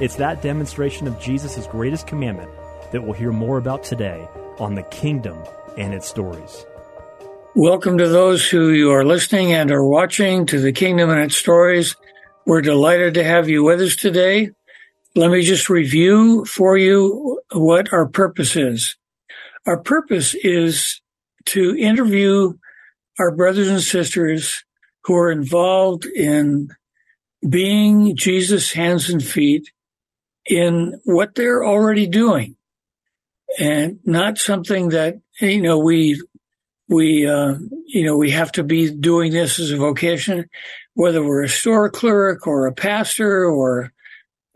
It's 0.00 0.14
that 0.14 0.42
demonstration 0.42 1.08
of 1.08 1.18
Jesus' 1.18 1.66
greatest 1.66 2.06
commandment 2.06 2.52
that 2.92 3.02
we'll 3.02 3.14
hear 3.14 3.32
more 3.32 3.58
about 3.58 3.82
today 3.82 4.28
on 4.60 4.76
the 4.76 4.84
kingdom 4.84 5.42
and 5.76 5.92
its 5.92 6.06
stories. 6.06 6.64
Welcome 7.56 7.98
to 7.98 8.08
those 8.08 8.48
who 8.48 8.70
you 8.70 8.92
are 8.92 9.04
listening 9.04 9.52
and 9.52 9.72
are 9.72 9.84
watching 9.84 10.46
to 10.46 10.60
the 10.60 10.70
kingdom 10.70 11.10
and 11.10 11.18
its 11.22 11.36
stories. 11.36 11.96
We're 12.46 12.60
delighted 12.60 13.14
to 13.14 13.24
have 13.24 13.48
you 13.48 13.64
with 13.64 13.80
us 13.80 13.96
today. 13.96 14.52
Let 15.16 15.32
me 15.32 15.42
just 15.42 15.68
review 15.68 16.44
for 16.44 16.78
you 16.78 17.40
what 17.50 17.92
our 17.92 18.06
purpose 18.06 18.54
is. 18.54 18.94
Our 19.66 19.78
purpose 19.78 20.32
is 20.32 21.00
to 21.46 21.76
interview 21.76 22.52
our 23.18 23.34
brothers 23.34 23.68
and 23.68 23.80
sisters 23.80 24.62
who 25.02 25.16
are 25.16 25.32
involved 25.32 26.06
in 26.06 26.68
being 27.48 28.14
Jesus' 28.14 28.72
hands 28.72 29.10
and 29.10 29.24
feet 29.24 29.68
in 30.48 31.00
what 31.04 31.34
they're 31.34 31.64
already 31.64 32.06
doing 32.06 32.56
and 33.58 34.00
not 34.04 34.38
something 34.38 34.90
that, 34.90 35.16
you 35.40 35.60
know, 35.60 35.78
we, 35.78 36.20
we, 36.88 37.26
uh, 37.26 37.54
you 37.86 38.04
know, 38.04 38.16
we 38.16 38.30
have 38.30 38.50
to 38.52 38.64
be 38.64 38.90
doing 38.90 39.30
this 39.32 39.58
as 39.58 39.70
a 39.70 39.76
vocation, 39.76 40.48
whether 40.94 41.22
we're 41.22 41.44
a 41.44 41.48
store 41.48 41.90
clerk 41.90 42.46
or 42.46 42.66
a 42.66 42.74
pastor 42.74 43.44
or 43.44 43.92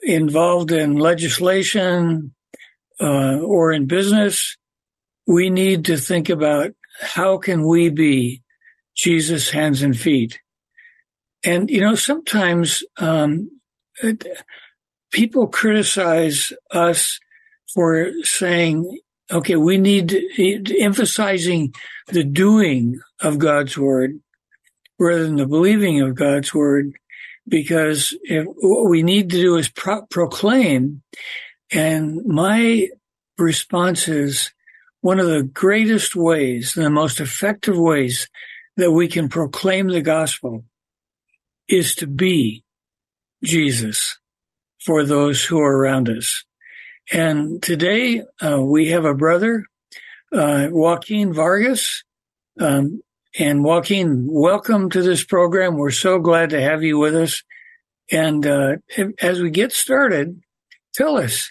involved 0.03 0.73
in 0.73 0.97
legislation, 0.97 2.35
uh, 3.01 3.39
or 3.39 3.73
in 3.73 3.87
business. 3.87 4.57
We 5.27 5.51
need 5.51 5.85
to 5.87 5.97
think 5.97 6.29
about 6.29 6.73
how 7.01 7.39
can 7.39 7.67
we 7.67 7.91
be 7.91 8.43
Jesus' 8.97 9.51
hands 9.51 9.83
and 9.83 9.97
feet? 9.97 10.41
And, 11.45 11.71
you 11.71 11.81
know, 11.81 11.95
sometimes, 11.95 12.83
um, 12.99 13.51
people 15.13 15.47
criticize 15.47 16.53
us 16.71 17.21
for 17.73 18.11
saying, 18.23 18.99
okay, 19.31 19.57
we 19.57 19.79
need 19.79 20.15
emphasizing 20.79 21.73
the 22.09 22.25
doing 22.25 23.01
of 23.21 23.39
God's 23.39 23.79
word 23.79 24.19
rather 24.99 25.25
than 25.25 25.37
the 25.37 25.47
believing 25.47 26.01
of 26.01 26.15
God's 26.15 26.53
word, 26.53 26.93
because 27.49 28.17
if, 28.23 28.47
what 28.47 28.91
we 28.91 29.03
need 29.03 29.31
to 29.31 29.37
do 29.37 29.57
is 29.57 29.69
pro- 29.69 30.07
proclaim. 30.07 31.03
And 31.71 32.25
my 32.25 32.89
response 33.39 34.09
is 34.09 34.53
one 35.01 35.19
of 35.19 35.27
the 35.27 35.43
greatest 35.43 36.15
ways, 36.15 36.75
the 36.75 36.91
most 36.91 37.21
effective 37.21 37.77
ways 37.77 38.29
that 38.77 38.93
we 38.93 39.09
can 39.09 39.29
proclaim 39.29 39.89
the 39.89 40.03
gospel 40.03 40.65
is 41.69 41.95
to 41.97 42.07
be 42.07 42.65
Jesus 43.43 44.19
for 44.85 45.05
those 45.05 45.45
who 45.45 45.61
are 45.61 45.77
around 45.77 46.09
us. 46.09 46.45
And 47.13 47.63
today 47.63 48.23
uh, 48.41 48.61
we 48.61 48.91
have 48.91 49.05
a 49.05 49.15
brother, 49.15 49.67
uh, 50.33 50.69
Joaquin 50.71 51.33
Vargas. 51.33 52.05
Um, 52.59 53.03
and 53.39 53.65
Joaquin, 53.65 54.27
welcome 54.29 54.91
to 54.91 55.03
this 55.03 55.25
program. 55.25 55.77
We're 55.77 55.91
so 55.91 56.19
glad 56.19 56.51
to 56.51 56.61
have 56.61 56.83
you 56.83 56.99
with 56.99 57.15
us. 57.15 57.43
And 58.11 58.47
uh, 58.47 58.77
as 59.21 59.41
we 59.41 59.51
get 59.51 59.73
started, 59.73 60.43
tell 60.95 61.17
us 61.17 61.51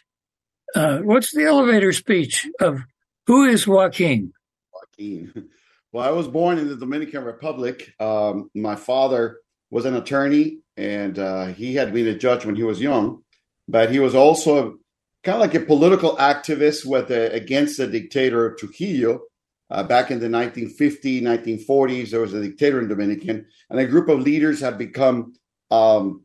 uh, 0.75 0.99
what's 0.99 1.33
the 1.33 1.45
elevator 1.45 1.91
speech 1.91 2.47
of 2.59 2.79
who 3.27 3.45
is 3.45 3.67
Joaquin? 3.67 4.33
Joaquin. 4.73 5.49
Well, 5.91 6.07
I 6.07 6.11
was 6.11 6.27
born 6.27 6.57
in 6.57 6.67
the 6.67 6.77
Dominican 6.77 7.23
Republic. 7.23 7.93
Um, 7.99 8.49
my 8.53 8.75
father 8.75 9.39
was 9.69 9.85
an 9.85 9.95
attorney, 9.95 10.59
and 10.77 11.19
uh, 11.19 11.47
he 11.47 11.75
had 11.75 11.93
been 11.93 12.07
a 12.07 12.17
judge 12.17 12.45
when 12.45 12.55
he 12.55 12.63
was 12.63 12.81
young, 12.81 13.23
but 13.67 13.91
he 13.91 13.99
was 13.99 14.15
also 14.15 14.77
kind 15.23 15.35
of 15.35 15.41
like 15.41 15.55
a 15.55 15.65
political 15.65 16.15
activist 16.17 16.85
with 16.85 17.11
a, 17.11 17.31
against 17.33 17.77
the 17.77 17.87
dictator 17.87 18.55
Trujillo. 18.55 19.21
Uh, 19.69 19.83
back 19.83 20.11
in 20.11 20.19
the 20.19 20.27
1950s, 20.27 21.21
1940s, 21.21 22.09
there 22.09 22.19
was 22.19 22.33
a 22.33 22.41
dictator 22.41 22.79
in 22.79 22.89
Dominican, 22.89 23.45
and 23.69 23.79
a 23.79 23.85
group 23.85 24.09
of 24.09 24.19
leaders 24.19 24.59
have 24.59 24.77
become 24.77 25.33
um, 25.69 26.23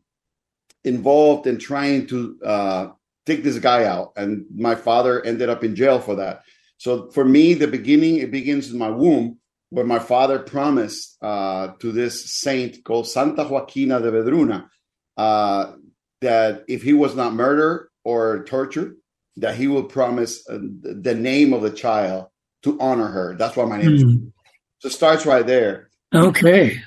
involved 0.85 1.47
in 1.47 1.59
trying 1.59 2.07
to 2.09 2.39
uh, 2.45 2.89
take 3.25 3.45
this 3.45 3.59
guy 3.59 3.85
out. 3.85 4.13
And 4.17 4.47
my 4.55 4.75
father 4.75 5.25
ended 5.25 5.49
up 5.49 5.63
in 5.63 5.77
jail 5.77 6.01
for 6.01 6.17
that. 6.17 6.43
So 6.79 7.11
for 7.11 7.25
me, 7.25 7.55
the 7.55 7.69
beginning, 7.69 8.17
it 8.17 8.31
begins 8.31 8.71
in 8.71 8.79
my 8.79 8.91
womb, 8.91 9.39
where 9.71 9.85
my 9.85 9.99
father 9.99 10.39
promised 10.39 11.17
uh, 11.23 11.69
to 11.81 11.93
this 11.93 12.33
saint 12.33 12.85
called 12.85 13.09
Santa 13.09 13.45
Joaquina 13.45 14.01
de 14.01 14.11
Vedruna 14.11 14.69
uh, 15.17 15.73
that 16.21 16.65
if 16.69 16.83
he 16.83 16.93
was 16.93 17.15
not 17.15 17.35
murdered 17.35 17.89
or 18.05 18.45
tortured, 18.45 18.97
that 19.37 19.57
he 19.57 19.69
would 19.69 19.89
promise 19.89 20.49
uh, 20.49 20.59
the 20.83 21.15
name 21.15 21.53
of 21.53 21.63
the 21.63 21.71
child 21.71 22.27
to 22.63 22.79
honor 22.81 23.09
her. 23.09 23.37
That's 23.37 23.57
why 23.57 23.65
my 23.65 23.79
name 23.79 23.91
mm. 23.91 23.95
is. 23.95 24.03
Hmm. 24.03 24.27
So 24.79 24.89
it 24.89 24.93
starts 24.93 25.27
right 25.27 25.47
there. 25.47 25.91
Okay. 26.15 26.81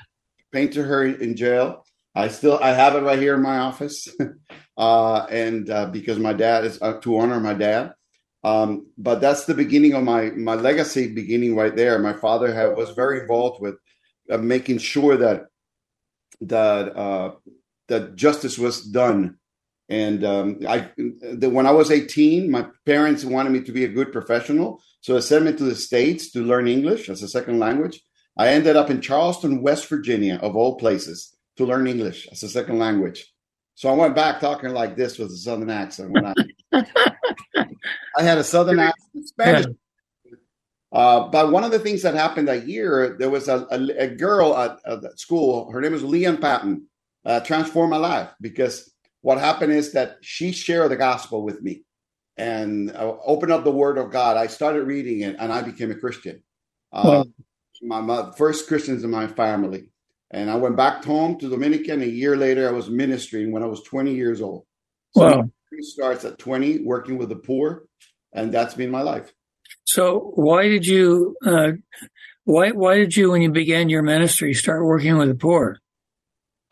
Painted 0.52 0.84
her 0.84 1.04
in 1.04 1.36
jail. 1.36 1.84
I 2.14 2.28
still 2.28 2.58
I 2.60 2.70
have 2.70 2.96
it 2.96 3.02
right 3.02 3.18
here 3.18 3.36
in 3.36 3.42
my 3.42 3.58
office, 3.58 4.08
uh, 4.76 5.26
and 5.30 5.70
uh, 5.70 5.86
because 5.86 6.18
my 6.18 6.32
dad 6.32 6.64
is 6.64 6.80
uh, 6.82 6.94
to 7.00 7.18
honor 7.18 7.38
my 7.38 7.54
dad. 7.54 7.94
Um, 8.42 8.86
but 8.96 9.20
that's 9.20 9.44
the 9.44 9.54
beginning 9.54 9.94
of 9.94 10.02
my 10.02 10.30
my 10.30 10.54
legacy 10.54 11.12
beginning 11.12 11.56
right 11.56 11.74
there. 11.74 11.98
My 11.98 12.14
father 12.14 12.54
had, 12.54 12.76
was 12.76 12.90
very 12.90 13.20
involved 13.20 13.60
with 13.60 13.76
uh, 14.30 14.38
making 14.38 14.78
sure 14.78 15.16
that 15.18 15.46
that 16.40 16.96
uh, 16.96 17.32
that 17.88 18.16
justice 18.16 18.58
was 18.58 18.86
done. 18.86 19.36
And 19.90 20.24
um, 20.24 20.60
I, 20.68 20.88
the, 20.96 21.50
when 21.50 21.66
I 21.66 21.72
was 21.72 21.90
18, 21.90 22.48
my 22.48 22.66
parents 22.86 23.24
wanted 23.24 23.50
me 23.50 23.60
to 23.62 23.72
be 23.72 23.84
a 23.84 23.88
good 23.88 24.12
professional, 24.12 24.80
so 25.00 25.14
they 25.14 25.20
sent 25.20 25.44
me 25.44 25.52
to 25.52 25.64
the 25.64 25.74
states 25.74 26.30
to 26.30 26.44
learn 26.44 26.68
English 26.68 27.08
as 27.08 27.22
a 27.22 27.28
second 27.28 27.58
language. 27.58 28.00
I 28.38 28.48
ended 28.48 28.76
up 28.76 28.88
in 28.88 29.00
Charleston, 29.00 29.62
West 29.62 29.88
Virginia, 29.88 30.38
of 30.42 30.54
all 30.54 30.78
places, 30.78 31.36
to 31.56 31.66
learn 31.66 31.88
English 31.88 32.28
as 32.30 32.42
a 32.44 32.48
second 32.48 32.78
language. 32.78 33.32
So 33.74 33.88
I 33.88 33.94
went 33.94 34.14
back 34.14 34.40
talking 34.40 34.70
like 34.70 34.94
this 34.94 35.18
with 35.18 35.32
a 35.32 35.36
southern 35.36 35.70
accent. 35.70 36.12
When 36.12 36.24
I, 36.24 36.34
I 36.72 38.22
had 38.22 38.38
a 38.38 38.44
southern 38.44 38.78
accent, 38.78 39.26
Spanish. 39.28 39.66
Uh, 40.92 41.28
but 41.28 41.52
one 41.52 41.62
of 41.62 41.70
the 41.70 41.78
things 41.78 42.02
that 42.02 42.14
happened 42.14 42.48
that 42.48 42.66
year, 42.66 43.16
there 43.18 43.30
was 43.30 43.48
a, 43.48 43.66
a, 43.70 44.04
a 44.04 44.08
girl 44.08 44.56
at, 44.56 44.78
at, 44.84 45.18
school. 45.18 45.70
Her 45.70 45.80
name 45.80 45.92
was 45.92 46.02
Leanne 46.02 46.40
Patton. 46.40 46.86
Uh, 47.24 47.38
transformed 47.40 47.90
my 47.90 47.98
life 47.98 48.30
because 48.40 48.90
what 49.20 49.38
happened 49.38 49.72
is 49.72 49.92
that 49.92 50.16
she 50.22 50.52
shared 50.52 50.90
the 50.90 50.96
gospel 50.96 51.44
with 51.44 51.60
me 51.60 51.84
and 52.38 52.90
uh, 52.92 53.14
opened 53.24 53.52
up 53.52 53.62
the 53.62 53.70
Word 53.70 53.98
of 53.98 54.10
God. 54.10 54.38
I 54.38 54.46
started 54.46 54.84
reading 54.84 55.20
it, 55.20 55.36
and 55.38 55.52
I 55.52 55.60
became 55.60 55.90
a 55.90 55.94
Christian. 55.94 56.42
Uh, 56.92 57.24
my, 57.82 58.00
my 58.00 58.32
first 58.36 58.68
Christians 58.68 59.04
in 59.04 59.10
my 59.10 59.26
family. 59.26 59.90
And 60.30 60.50
I 60.50 60.56
went 60.56 60.76
back 60.76 61.04
home 61.04 61.38
to 61.38 61.50
Dominican. 61.50 62.02
A 62.02 62.06
year 62.06 62.36
later, 62.36 62.68
I 62.68 62.72
was 62.72 62.88
ministering 62.88 63.52
when 63.52 63.62
I 63.62 63.66
was 63.66 63.82
20 63.82 64.14
years 64.14 64.40
old. 64.40 64.64
So 65.12 65.26
wow. 65.26 65.50
Starts 65.80 66.24
at 66.24 66.38
20, 66.38 66.82
working 66.82 67.18
with 67.18 67.28
the 67.28 67.36
poor, 67.36 67.84
and 68.32 68.52
that's 68.52 68.74
been 68.74 68.90
my 68.90 69.02
life. 69.02 69.32
So 69.84 70.32
why 70.34 70.68
did 70.68 70.86
you, 70.86 71.36
uh, 71.44 71.72
why, 72.44 72.70
why 72.70 72.96
did 72.96 73.16
you, 73.16 73.30
when 73.30 73.42
you 73.42 73.50
began 73.50 73.88
your 73.88 74.02
ministry, 74.02 74.54
start 74.54 74.84
working 74.84 75.16
with 75.16 75.28
the 75.28 75.34
poor? 75.34 75.78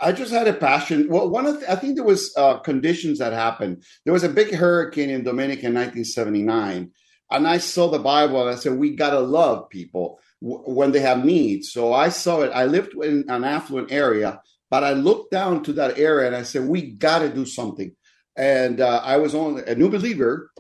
I 0.01 0.13
just 0.13 0.33
had 0.33 0.47
a 0.47 0.53
passion. 0.53 1.09
Well, 1.09 1.29
one 1.29 1.47
of 1.47 1.61
the, 1.61 1.71
I 1.71 1.77
think 1.77 1.97
there 1.97 2.05
was 2.05 2.33
uh, 2.37 2.59
conditions 2.59 3.19
that 3.19 3.33
happened. 3.33 3.83
There 4.05 4.13
was 4.13 4.23
a 4.23 4.29
big 4.29 4.55
hurricane 4.55 5.11
in 5.11 5.25
Dominica 5.25 5.67
in 5.67 5.75
1979, 5.75 6.93
and 7.31 7.49
I 7.49 7.59
saw 7.59 7.89
the 7.89 7.99
Bible 7.99 8.41
and 8.41 8.51
I 8.51 8.55
said, 8.55 8.79
"We 8.79 8.95
gotta 8.95 9.19
love 9.19 9.69
people 9.71 10.21
w- 10.41 10.63
when 10.67 10.93
they 10.93 11.01
have 11.01 11.25
needs." 11.25 11.73
So 11.73 11.93
I 11.93 12.11
saw 12.11 12.43
it. 12.43 12.53
I 12.55 12.67
lived 12.67 12.95
in 12.95 13.25
an 13.29 13.43
affluent 13.43 13.91
area, 13.91 14.41
but 14.71 14.85
I 14.85 14.93
looked 14.93 15.33
down 15.33 15.65
to 15.65 15.73
that 15.75 15.99
area 15.99 16.29
and 16.29 16.37
I 16.37 16.45
said, 16.45 16.69
"We 16.69 16.93
gotta 16.93 17.29
do 17.29 17.45
something." 17.45 17.91
And 18.39 18.81
uh, 18.81 19.03
I 19.05 19.19
was 19.19 19.35
on 19.35 19.63
a 19.67 19.75
new 19.75 19.91
believer, 19.91 20.51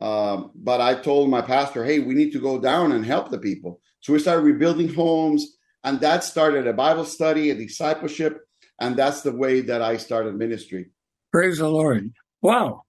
um, 0.00 0.50
but 0.54 0.80
I 0.80 0.94
told 0.94 1.30
my 1.30 1.42
pastor, 1.42 1.84
"Hey, 1.84 2.00
we 2.00 2.14
need 2.14 2.32
to 2.32 2.40
go 2.40 2.58
down 2.58 2.92
and 2.92 3.04
help 3.04 3.30
the 3.30 3.38
people." 3.38 3.80
So 4.00 4.12
we 4.12 4.18
started 4.18 4.42
rebuilding 4.42 4.92
homes, 4.92 5.58
and 5.84 6.00
that 6.00 6.24
started 6.24 6.66
a 6.66 6.72
Bible 6.72 7.04
study, 7.04 7.50
a 7.50 7.54
discipleship 7.54 8.40
and 8.80 8.96
that's 8.96 9.22
the 9.22 9.32
way 9.32 9.60
that 9.62 9.82
I 9.82 9.96
started 9.96 10.36
ministry. 10.36 10.90
Praise 11.32 11.58
the 11.58 11.68
Lord! 11.68 12.12
Wow, 12.42 12.82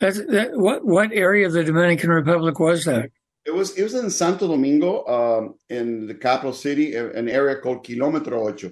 that's 0.00 0.18
that. 0.26 0.50
What 0.56 0.84
what 0.84 1.12
area 1.12 1.46
of 1.46 1.52
the 1.52 1.64
Dominican 1.64 2.10
Republic 2.10 2.58
was 2.58 2.84
that? 2.84 3.10
It 3.44 3.54
was 3.54 3.76
it 3.76 3.82
was 3.82 3.94
in 3.94 4.10
Santo 4.10 4.48
Domingo, 4.48 5.04
um, 5.06 5.54
in 5.68 6.06
the 6.06 6.14
capital 6.14 6.52
city, 6.52 6.96
an 6.96 7.28
area 7.28 7.56
called 7.56 7.84
Kilometro 7.84 8.48
Ocho, 8.48 8.70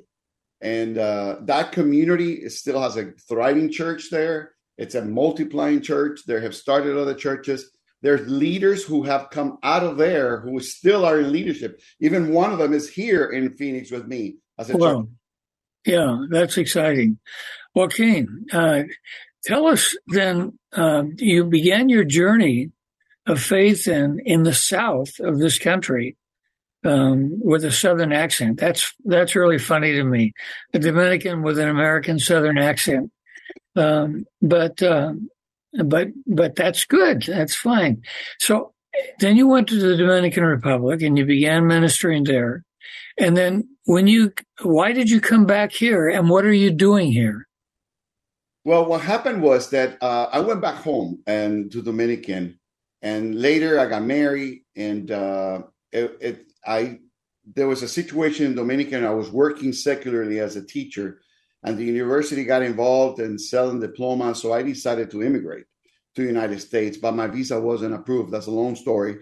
and 0.60 0.98
uh, 0.98 1.36
that 1.42 1.72
community 1.72 2.48
still 2.48 2.80
has 2.80 2.96
a 2.96 3.12
thriving 3.28 3.70
church 3.70 4.10
there. 4.10 4.52
It's 4.76 4.94
a 4.94 5.04
multiplying 5.04 5.80
church. 5.80 6.22
There 6.26 6.40
have 6.40 6.54
started 6.54 6.96
other 6.96 7.14
churches. 7.14 7.70
There's 8.02 8.28
leaders 8.28 8.84
who 8.84 9.02
have 9.04 9.30
come 9.30 9.58
out 9.62 9.82
of 9.82 9.96
there 9.96 10.40
who 10.40 10.60
still 10.60 11.04
are 11.04 11.20
in 11.20 11.32
leadership. 11.32 11.80
Even 12.00 12.32
one 12.32 12.52
of 12.52 12.58
them 12.58 12.74
is 12.74 12.88
here 12.88 13.26
in 13.26 13.56
Phoenix 13.56 13.90
with 13.90 14.06
me 14.06 14.36
as 14.58 14.68
a 14.70 14.76
wow. 14.76 15.00
church 15.02 15.08
yeah, 15.84 16.24
that's 16.30 16.56
exciting. 16.56 17.18
Joaquin, 17.74 18.46
uh, 18.52 18.84
tell 19.44 19.66
us 19.66 19.96
then, 20.06 20.58
uh, 20.72 21.04
you 21.16 21.44
began 21.44 21.88
your 21.88 22.04
journey 22.04 22.70
of 23.26 23.40
faith 23.40 23.86
in, 23.86 24.20
in 24.24 24.42
the 24.42 24.54
south 24.54 25.18
of 25.20 25.38
this 25.38 25.58
country 25.58 26.16
um, 26.84 27.38
with 27.42 27.64
a 27.64 27.72
southern 27.72 28.12
accent. 28.12 28.58
That's 28.58 28.92
that's 29.04 29.34
really 29.34 29.58
funny 29.58 29.92
to 29.92 30.04
me. 30.04 30.32
A 30.72 30.78
Dominican 30.78 31.42
with 31.42 31.58
an 31.58 31.68
American 31.68 32.18
southern 32.18 32.58
accent. 32.58 33.10
Um, 33.76 34.26
but 34.40 34.82
uh, 34.82 35.14
but 35.84 36.08
but 36.26 36.56
that's 36.56 36.84
good. 36.84 37.22
That's 37.22 37.56
fine. 37.56 38.02
So 38.38 38.72
then 39.18 39.36
you 39.36 39.48
went 39.48 39.68
to 39.68 39.80
the 39.80 39.96
Dominican 39.96 40.44
Republic 40.44 41.02
and 41.02 41.18
you 41.18 41.24
began 41.24 41.66
ministering 41.66 42.24
there. 42.24 42.64
And 43.18 43.36
then 43.36 43.68
when 43.84 44.06
you, 44.06 44.32
why 44.62 44.92
did 44.92 45.10
you 45.10 45.20
come 45.20 45.46
back 45.46 45.72
here 45.72 46.08
and 46.08 46.28
what 46.28 46.44
are 46.44 46.52
you 46.52 46.70
doing 46.70 47.12
here? 47.12 47.46
Well, 48.64 48.86
what 48.86 49.02
happened 49.02 49.42
was 49.42 49.70
that 49.70 50.02
uh, 50.02 50.28
I 50.32 50.40
went 50.40 50.62
back 50.62 50.76
home 50.76 51.22
and 51.26 51.70
to 51.72 51.82
Dominican, 51.82 52.58
and 53.02 53.38
later 53.38 53.78
I 53.78 53.86
got 53.86 54.02
married, 54.04 54.62
and 54.74 55.10
uh, 55.10 55.62
it, 55.92 56.16
it, 56.18 56.46
I 56.66 57.00
there 57.54 57.68
was 57.68 57.82
a 57.82 57.88
situation 57.88 58.46
in 58.46 58.54
Dominican. 58.54 59.04
I 59.04 59.10
was 59.10 59.30
working 59.30 59.74
secularly 59.74 60.40
as 60.40 60.56
a 60.56 60.64
teacher, 60.64 61.20
and 61.64 61.78
the 61.78 61.84
university 61.84 62.44
got 62.44 62.62
involved 62.62 63.20
in 63.20 63.38
selling 63.38 63.80
diplomas, 63.80 64.40
so 64.40 64.52
I 64.52 64.62
decided 64.62 65.10
to 65.10 65.22
immigrate 65.22 65.64
to 66.14 66.22
the 66.22 66.28
United 66.28 66.60
States, 66.60 66.98
but 66.98 67.16
my 67.16 67.26
visa 67.26 67.58
wasn't 67.58 67.94
approved. 67.94 68.30
That's 68.30 68.46
a 68.46 68.52
long 68.52 68.76
story. 68.76 69.16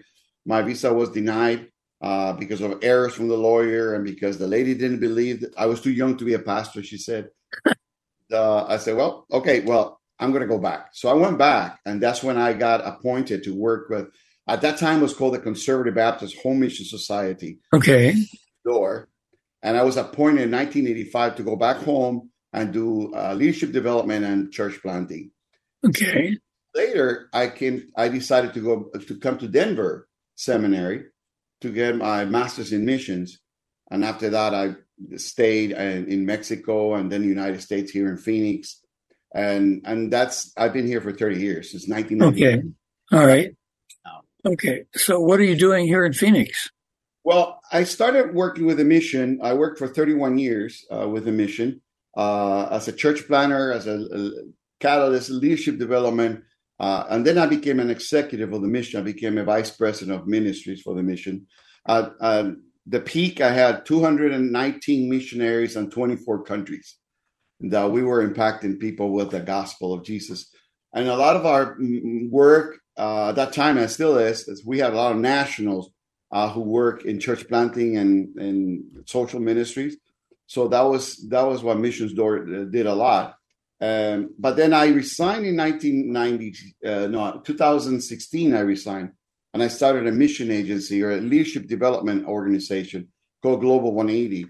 My 0.45 0.61
visa 0.61 0.93
was 0.93 1.09
denied, 1.09 1.69
uh, 2.01 2.33
because 2.33 2.59
of 2.59 2.83
errors 2.83 3.13
from 3.13 3.29
the 3.29 3.37
lawyer 3.37 3.95
and 3.95 4.03
because 4.03 4.37
the 4.37 4.47
lady 4.47 4.75
didn't 4.75 4.99
believe 4.99 5.39
that 5.39 5.53
I 5.57 5.67
was 5.67 5.79
too 5.79 5.91
young 5.91 6.17
to 6.17 6.25
be 6.25 6.33
a 6.33 6.39
pastor. 6.39 6.83
She 6.83 6.97
said, 6.97 7.29
uh, 8.31 8.65
I 8.65 8.75
said, 8.75 8.97
well, 8.97 9.25
okay, 9.31 9.61
well, 9.61 10.01
I'm 10.19 10.31
going 10.31 10.41
to 10.41 10.47
go 10.47 10.59
back. 10.59 10.89
So 10.91 11.07
I 11.07 11.13
went 11.13 11.37
back, 11.37 11.79
and 11.85 12.03
that's 12.03 12.21
when 12.21 12.37
I 12.37 12.53
got 12.53 12.85
appointed 12.85 13.43
to 13.45 13.55
work 13.55 13.89
with. 13.89 14.07
At 14.49 14.59
that 14.61 14.77
time, 14.77 14.99
was 14.99 15.13
called 15.13 15.35
the 15.35 15.39
Conservative 15.39 15.95
Baptist 15.95 16.37
Home 16.39 16.59
Mission 16.59 16.85
Society. 16.85 17.59
Okay. 17.73 18.15
Door, 18.65 19.07
and 19.61 19.77
I 19.77 19.83
was 19.83 19.95
appointed 19.95 20.43
in 20.43 20.51
1985 20.51 21.37
to 21.37 21.43
go 21.43 21.55
back 21.55 21.77
home 21.77 22.31
and 22.53 22.71
do 22.71 23.13
uh, 23.15 23.33
leadership 23.33 23.71
development 23.71 24.23
and 24.23 24.51
church 24.51 24.79
planting. 24.81 25.31
Okay. 25.85 26.37
Later, 26.75 27.29
I 27.33 27.47
came. 27.49 27.89
I 27.97 28.07
decided 28.07 28.53
to 28.53 28.61
go 28.61 28.83
to 28.97 29.19
come 29.19 29.37
to 29.39 29.47
Denver 29.47 30.07
Seminary 30.35 31.05
to 31.61 31.71
get 31.71 31.97
my 31.97 32.25
master's 32.25 32.73
in 32.73 32.85
missions. 32.85 33.39
And 33.91 34.03
after 34.03 34.29
that, 34.29 34.53
I 34.53 34.75
stayed 35.17 35.71
in 35.71 36.25
Mexico 36.25 36.95
and 36.95 37.11
then 37.11 37.21
the 37.21 37.27
United 37.27 37.61
States 37.61 37.91
here 37.91 38.07
in 38.07 38.17
Phoenix. 38.17 38.81
And 39.35 39.81
and 39.85 40.11
that's 40.11 40.53
I've 40.57 40.73
been 40.73 40.87
here 40.87 41.01
for 41.01 41.11
30 41.11 41.39
years 41.39 41.71
since 41.71 41.87
1990. 41.87 42.47
Okay. 42.47 42.67
All 43.11 43.27
right. 43.27 43.55
Okay. 44.45 44.83
So 44.95 45.19
what 45.19 45.39
are 45.39 45.43
you 45.43 45.55
doing 45.55 45.85
here 45.85 46.05
in 46.05 46.13
Phoenix? 46.13 46.69
Well, 47.23 47.61
I 47.71 47.85
started 47.85 48.33
working 48.33 48.65
with 48.65 48.79
a 48.79 48.83
mission. 48.83 49.39
I 49.41 49.53
worked 49.53 49.79
for 49.79 49.87
31 49.87 50.37
years 50.37 50.85
uh, 50.91 51.07
with 51.07 51.27
a 51.27 51.31
mission 51.31 51.81
uh, 52.15 52.67
as 52.71 52.87
a 52.87 52.93
church 52.93 53.27
planter, 53.27 53.71
as 53.71 53.87
a, 53.87 53.99
a 53.99 54.31
catalyst, 54.79 55.29
leadership 55.29 55.77
development, 55.77 56.43
uh, 56.79 57.05
and 57.09 57.25
then 57.25 57.37
I 57.37 57.45
became 57.45 57.79
an 57.79 57.89
executive 57.89 58.51
of 58.51 58.61
the 58.61 58.67
mission. 58.67 58.99
I 58.99 59.03
became 59.03 59.37
a 59.37 59.43
vice 59.43 59.71
president 59.71 60.19
of 60.19 60.27
ministries 60.27 60.81
for 60.81 60.95
the 60.95 61.03
mission. 61.03 61.47
Uh, 61.85 62.09
uh, 62.19 62.51
the 62.87 62.99
peak, 62.99 63.39
I 63.39 63.51
had 63.51 63.85
219 63.85 65.09
missionaries 65.09 65.75
in 65.75 65.89
24 65.89 66.43
countries. 66.43 66.97
Uh, 67.73 67.87
we 67.89 68.03
were 68.03 68.27
impacting 68.27 68.79
people 68.79 69.11
with 69.11 69.31
the 69.31 69.39
gospel 69.39 69.93
of 69.93 70.03
Jesus. 70.03 70.49
And 70.93 71.07
a 71.07 71.15
lot 71.15 71.35
of 71.35 71.45
our 71.45 71.77
work 72.29 72.79
uh, 72.97 73.29
at 73.29 73.35
that 73.35 73.53
time, 73.53 73.77
and 73.77 73.89
still 73.89 74.17
is, 74.17 74.47
is 74.47 74.65
we 74.65 74.79
had 74.79 74.93
a 74.93 74.97
lot 74.97 75.13
of 75.13 75.19
nationals 75.19 75.89
uh, 76.31 76.49
who 76.49 76.61
work 76.61 77.05
in 77.05 77.19
church 77.19 77.47
planting 77.47 77.97
and, 77.97 78.35
and 78.37 78.83
social 79.05 79.39
ministries. 79.39 79.95
So 80.47 80.67
that 80.67 80.81
was 80.81 81.27
that 81.29 81.43
was 81.43 81.63
what 81.63 81.79
Missions 81.79 82.13
Door 82.13 82.45
did 82.65 82.85
a 82.85 82.93
lot. 82.93 83.35
Um, 83.81 84.33
but 84.39 84.55
then 84.55 84.73
I 84.73 84.87
resigned 84.87 85.45
in 85.45 85.57
1990, 85.57 86.75
uh, 86.85 87.07
no, 87.07 87.41
2016, 87.43 88.55
I 88.55 88.59
resigned 88.61 89.11
and 89.53 89.61
I 89.61 89.67
started 89.67 90.07
a 90.07 90.11
mission 90.11 90.51
agency 90.51 91.03
or 91.03 91.11
a 91.11 91.17
leadership 91.17 91.67
development 91.67 92.25
organization 92.25 93.09
called 93.41 93.61
Global 93.61 93.93
180. 93.93 94.47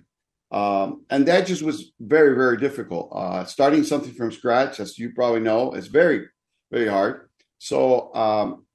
Um, 0.51 1.05
and 1.09 1.25
that 1.25 1.47
just 1.47 1.63
was 1.63 1.93
very, 1.99 2.35
very 2.35 2.57
difficult. 2.57 3.09
Uh, 3.11 3.43
starting 3.45 3.83
something 3.83 4.13
from 4.13 4.31
scratch, 4.31 4.79
as 4.79 4.99
you 4.99 5.11
probably 5.13 5.39
know, 5.39 5.73
is 5.73 5.87
very, 5.87 6.27
very 6.71 6.87
hard. 6.87 7.27
So 7.57 8.13
um, 8.13 8.65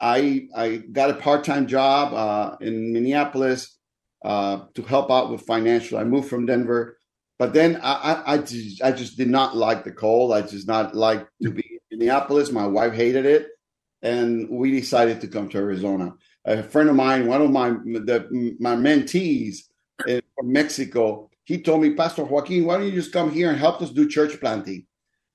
I 0.00 0.48
I 0.54 0.76
got 0.78 1.10
a 1.10 1.14
part 1.14 1.44
time 1.44 1.68
job 1.68 2.12
uh, 2.12 2.56
in 2.60 2.92
Minneapolis 2.92 3.77
uh, 4.24 4.60
to 4.74 4.82
help 4.82 5.10
out 5.10 5.30
with 5.30 5.42
financial. 5.42 5.98
I 5.98 6.04
moved 6.04 6.28
from 6.28 6.46
Denver 6.46 6.98
but 7.38 7.52
then 7.52 7.76
I, 7.82 7.92
I, 7.92 8.32
I, 8.34 8.38
just, 8.38 8.82
I 8.82 8.90
just 8.90 9.16
did 9.16 9.28
not 9.28 9.56
like 9.56 9.84
the 9.84 9.92
cold. 9.92 10.32
I 10.32 10.42
just 10.42 10.66
not 10.66 10.94
like 10.94 11.26
to 11.42 11.50
be 11.50 11.80
in 11.90 11.98
Minneapolis. 11.98 12.50
My 12.50 12.66
wife 12.66 12.94
hated 12.94 13.26
it, 13.26 13.48
and 14.02 14.50
we 14.50 14.72
decided 14.72 15.20
to 15.20 15.28
come 15.28 15.48
to 15.50 15.58
Arizona. 15.58 16.14
A 16.44 16.62
friend 16.62 16.88
of 16.88 16.96
mine, 16.96 17.28
one 17.28 17.42
of 17.42 17.50
my 17.50 17.70
the, 17.70 18.56
my 18.58 18.74
mentees 18.74 19.58
from 20.04 20.52
Mexico, 20.52 21.30
he 21.44 21.62
told 21.62 21.82
me, 21.82 21.94
Pastor 21.94 22.24
Joaquin, 22.24 22.64
why 22.64 22.76
don't 22.76 22.86
you 22.86 22.92
just 22.92 23.12
come 23.12 23.30
here 23.30 23.50
and 23.50 23.58
help 23.58 23.80
us 23.82 23.90
do 23.90 24.08
church 24.08 24.38
planting, 24.40 24.86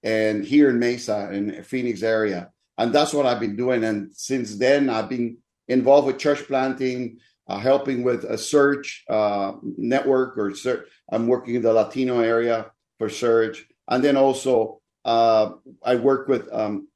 and 0.04 0.44
here 0.44 0.70
in 0.70 0.80
Mesa 0.80 1.32
in 1.32 1.64
Phoenix 1.64 2.04
area, 2.04 2.52
and 2.78 2.92
that's 2.92 3.14
what 3.14 3.26
I've 3.26 3.40
been 3.40 3.56
doing. 3.56 3.86
And 3.86 4.14
since 4.14 4.58
then, 4.58 4.90
I've 4.90 5.08
been 5.08 5.38
involved 5.70 6.08
with 6.08 6.18
church 6.20 6.46
planting, 6.48 7.20
uh, 7.48 7.60
helping 7.60 8.04
with 8.04 8.24
a 8.24 8.38
Surge 8.38 9.04
uh, 9.10 9.54
network 9.64 10.38
or 10.38 10.54
Surge. 10.56 10.88
I'm 11.12 11.28
working 11.28 11.56
in 11.56 11.62
the 11.62 11.74
Latino 11.74 12.20
area 12.20 12.72
for 12.98 13.10
Surge, 13.10 13.68
and 13.88 14.04
then 14.04 14.18
also 14.18 14.82
uh, 15.06 15.52
I 15.84 15.96
work 15.96 16.28
with 16.28 16.48
um, 16.52 16.88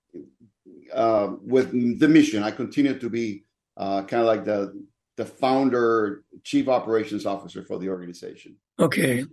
uh, 0.94 1.32
with 1.42 2.00
the 2.00 2.08
mission. 2.08 2.44
I 2.44 2.52
continue 2.52 2.98
to 2.98 3.10
be 3.10 3.44
uh, 3.76 4.04
kind 4.04 4.22
of 4.22 4.28
like 4.28 4.46
the 4.46 4.86
the 5.18 5.26
founder, 5.26 6.24
chief 6.44 6.68
operations 6.68 7.26
officer 7.26 7.64
for 7.64 7.80
the 7.80 7.90
organization. 7.90 8.56
Okay, 8.80 9.26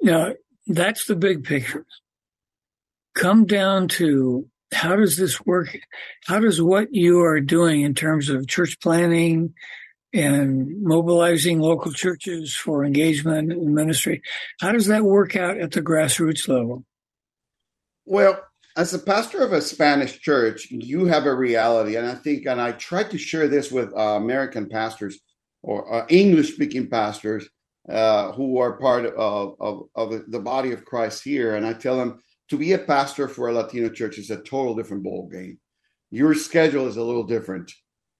now 0.00 0.32
that's 0.66 1.06
the 1.06 1.16
big 1.16 1.44
picture. 1.44 1.84
Come 3.14 3.46
down 3.46 3.88
to 3.88 4.48
how 4.72 4.96
does 4.96 5.16
this 5.16 5.44
work? 5.44 5.76
How 6.26 6.40
does 6.40 6.60
what 6.60 6.88
you 6.92 7.20
are 7.22 7.40
doing 7.40 7.82
in 7.82 7.94
terms 7.94 8.28
of 8.28 8.46
church 8.46 8.78
planting, 8.80 9.54
and 10.18 10.82
mobilizing 10.82 11.60
local 11.60 11.92
churches 11.92 12.54
for 12.54 12.84
engagement 12.84 13.52
in 13.52 13.74
ministry. 13.74 14.22
How 14.60 14.72
does 14.72 14.86
that 14.86 15.04
work 15.04 15.36
out 15.36 15.58
at 15.58 15.72
the 15.72 15.82
grassroots 15.82 16.48
level? 16.48 16.84
Well, 18.04 18.42
as 18.76 18.94
a 18.94 18.98
pastor 18.98 19.42
of 19.42 19.52
a 19.52 19.60
Spanish 19.60 20.20
church, 20.20 20.70
you 20.70 21.06
have 21.06 21.26
a 21.26 21.34
reality, 21.34 21.96
and 21.96 22.06
I 22.06 22.14
think, 22.14 22.46
and 22.46 22.60
I 22.60 22.72
try 22.72 23.04
to 23.04 23.18
share 23.18 23.48
this 23.48 23.70
with 23.70 23.92
uh, 23.92 24.16
American 24.16 24.68
pastors 24.68 25.18
or 25.62 25.92
uh, 25.92 26.06
English 26.08 26.54
speaking 26.54 26.88
pastors 26.88 27.48
uh, 27.88 28.32
who 28.32 28.58
are 28.58 28.78
part 28.78 29.06
of, 29.06 29.56
of, 29.60 29.82
of 29.94 30.30
the 30.30 30.40
body 30.40 30.72
of 30.72 30.84
Christ 30.84 31.24
here, 31.24 31.56
and 31.56 31.66
I 31.66 31.72
tell 31.72 31.96
them 31.96 32.20
to 32.50 32.56
be 32.56 32.72
a 32.72 32.78
pastor 32.78 33.28
for 33.28 33.48
a 33.48 33.52
Latino 33.52 33.88
church 33.88 34.18
is 34.18 34.30
a 34.30 34.36
total 34.36 34.74
different 34.74 35.02
ball 35.02 35.28
game. 35.28 35.58
Your 36.10 36.34
schedule 36.34 36.86
is 36.86 36.96
a 36.96 37.02
little 37.02 37.24
different. 37.24 37.72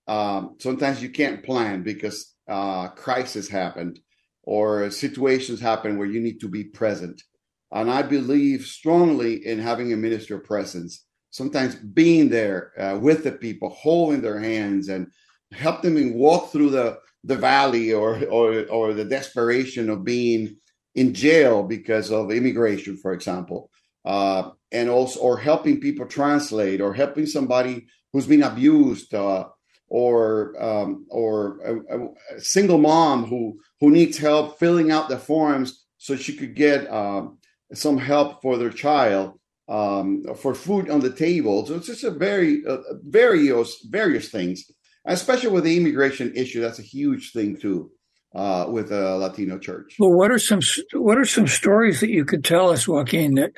Um, 0.08 0.56
sometimes 0.58 1.02
you 1.02 1.10
can't 1.10 1.44
plan 1.44 1.82
because 1.82 2.34
uh, 2.48 2.88
crisis 2.88 3.48
happened 3.48 4.00
or 4.42 4.90
situations 4.90 5.60
happen 5.60 5.98
where 5.98 6.08
you 6.08 6.20
need 6.20 6.40
to 6.40 6.48
be 6.48 6.64
present. 6.64 7.22
And 7.70 7.90
I 7.90 8.00
believe 8.00 8.64
strongly 8.64 9.46
in 9.46 9.58
having 9.58 9.92
a 9.92 9.96
minister 9.96 10.38
presence. 10.38 11.04
Sometimes 11.30 11.74
being 11.74 12.30
there 12.30 12.72
uh, 12.80 12.98
with 12.98 13.22
the 13.22 13.32
people, 13.32 13.68
holding 13.68 14.22
their 14.22 14.40
hands, 14.40 14.88
and 14.88 15.08
help 15.52 15.82
them 15.82 16.14
walk 16.14 16.50
through 16.50 16.70
the 16.70 16.98
the 17.24 17.36
valley 17.36 17.92
or 17.92 18.24
or 18.26 18.64
or 18.68 18.94
the 18.94 19.04
desperation 19.04 19.90
of 19.90 20.04
being 20.04 20.56
in 20.94 21.12
jail 21.12 21.62
because 21.62 22.10
of 22.10 22.30
immigration, 22.32 22.96
for 22.96 23.12
example, 23.12 23.70
uh, 24.06 24.50
and 24.72 24.88
also 24.88 25.20
or 25.20 25.36
helping 25.36 25.80
people 25.80 26.06
translate 26.06 26.80
or 26.80 26.94
helping 26.94 27.26
somebody 27.26 27.86
who's 28.14 28.26
been 28.26 28.42
abused. 28.42 29.12
Uh, 29.12 29.44
or 29.88 30.54
um, 30.62 31.06
or 31.08 31.58
a, 31.64 32.36
a, 32.36 32.40
single 32.40 32.78
mom 32.78 33.24
who 33.24 33.58
who 33.80 33.90
needs 33.90 34.18
help 34.18 34.58
filling 34.58 34.90
out 34.90 35.08
the 35.08 35.18
forms 35.18 35.86
so 35.96 36.16
she 36.16 36.36
could 36.36 36.54
get 36.54 36.90
um, 36.92 37.38
some 37.72 37.98
help 37.98 38.42
for 38.42 38.56
their 38.56 38.70
child 38.70 39.38
um, 39.68 40.24
for 40.36 40.54
food 40.54 40.90
on 40.90 41.00
the 41.00 41.12
table. 41.12 41.66
So 41.66 41.76
it's 41.76 41.86
just 41.86 42.04
a 42.04 42.10
very 42.10 42.64
uh, 42.66 42.78
various 43.04 43.84
various 43.90 44.28
things 44.28 44.64
especially 45.08 45.48
with 45.48 45.64
the 45.64 45.76
immigration 45.76 46.32
issue. 46.34 46.60
That's 46.60 46.78
a 46.78 46.82
huge 46.82 47.32
thing 47.32 47.56
too 47.56 47.90
uh, 48.34 48.66
with 48.68 48.92
a 48.92 49.16
Latino 49.16 49.58
church. 49.58 49.96
Well, 49.98 50.12
what 50.12 50.30
are 50.30 50.38
some 50.38 50.60
what 50.92 51.18
are 51.18 51.24
some 51.24 51.48
stories 51.48 52.00
that 52.00 52.10
you 52.10 52.24
could 52.24 52.44
tell 52.44 52.70
us, 52.70 52.86
Joaquin, 52.86 53.34
that 53.34 53.52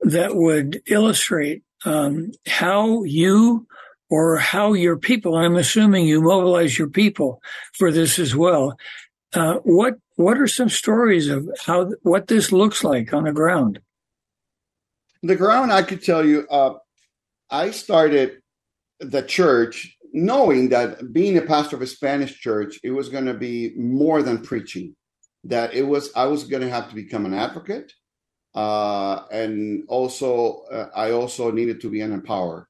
that 0.00 0.34
would 0.34 0.82
illustrate 0.86 1.62
um, 1.84 2.30
how 2.46 3.02
you 3.04 3.66
or 4.14 4.36
how 4.36 4.74
your 4.74 4.96
people? 4.96 5.34
I'm 5.34 5.56
assuming 5.56 6.06
you 6.06 6.22
mobilize 6.22 6.78
your 6.78 6.88
people 6.88 7.42
for 7.72 7.90
this 7.90 8.20
as 8.20 8.36
well. 8.36 8.78
Uh, 9.32 9.54
what 9.64 9.94
what 10.14 10.38
are 10.38 10.46
some 10.46 10.68
stories 10.68 11.28
of 11.28 11.48
how 11.66 11.90
what 12.02 12.28
this 12.28 12.52
looks 12.52 12.84
like 12.84 13.12
on 13.12 13.24
the 13.24 13.32
ground? 13.32 13.80
The 15.24 15.34
ground, 15.34 15.72
I 15.72 15.82
could 15.82 16.04
tell 16.04 16.24
you. 16.24 16.46
Uh, 16.48 16.74
I 17.50 17.72
started 17.72 18.38
the 19.00 19.22
church 19.22 19.96
knowing 20.12 20.68
that 20.68 21.12
being 21.12 21.36
a 21.36 21.42
pastor 21.42 21.74
of 21.74 21.82
a 21.82 21.86
Spanish 21.88 22.38
church, 22.38 22.78
it 22.84 22.92
was 22.92 23.08
going 23.08 23.26
to 23.26 23.34
be 23.34 23.72
more 23.76 24.22
than 24.22 24.38
preaching. 24.38 24.94
That 25.42 25.74
it 25.74 25.82
was, 25.82 26.12
I 26.14 26.26
was 26.26 26.44
going 26.44 26.62
to 26.62 26.70
have 26.70 26.88
to 26.88 26.94
become 26.94 27.26
an 27.26 27.34
advocate, 27.34 27.92
uh, 28.54 29.24
and 29.32 29.82
also 29.88 30.62
uh, 30.70 30.90
I 30.94 31.10
also 31.10 31.50
needed 31.50 31.80
to 31.80 31.90
be 31.90 32.00
an 32.00 32.12
empower, 32.12 32.68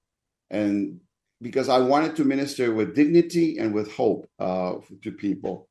and 0.51 1.01
because 1.45 1.69
I 1.69 1.79
wanted 1.79 2.17
to 2.17 2.25
minister 2.25 2.73
with 2.73 2.97
dignity 2.97 3.59
and 3.59 3.75
with 3.75 3.93
hope 3.93 4.27
uh, 4.39 4.77
to 5.03 5.13
people. 5.13 5.69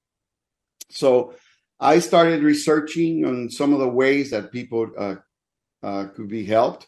So 0.92 1.34
I 1.80 1.98
started 1.98 2.44
researching 2.44 3.26
on 3.26 3.50
some 3.50 3.74
of 3.74 3.80
the 3.80 3.90
ways 3.90 4.30
that 4.30 4.52
people 4.52 4.92
uh, 4.96 5.16
uh, 5.82 6.06
could 6.16 6.30
be 6.30 6.46
helped. 6.46 6.88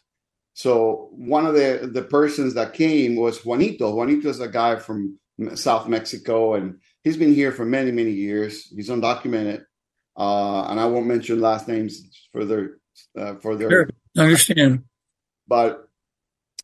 So 0.54 1.10
one 1.10 1.44
of 1.46 1.54
the 1.54 1.90
the 1.92 2.02
persons 2.02 2.54
that 2.54 2.74
came 2.74 3.16
was 3.16 3.44
Juanito. 3.44 3.92
Juanito 3.92 4.28
is 4.28 4.40
a 4.40 4.48
guy 4.48 4.76
from 4.76 5.18
South 5.54 5.88
Mexico, 5.88 6.54
and 6.54 6.80
he's 7.02 7.16
been 7.16 7.34
here 7.34 7.52
for 7.52 7.64
many 7.64 7.90
many 7.90 8.12
years. 8.12 8.72
He's 8.74 8.88
undocumented, 8.88 9.64
uh, 10.16 10.62
and 10.68 10.80
I 10.80 10.86
won't 10.86 11.06
mention 11.06 11.40
last 11.40 11.66
names 11.68 11.92
further 12.32 12.78
uh, 13.18 13.34
further. 13.34 13.68
Sure, 13.68 13.88
understand. 14.16 14.84
But 15.46 15.88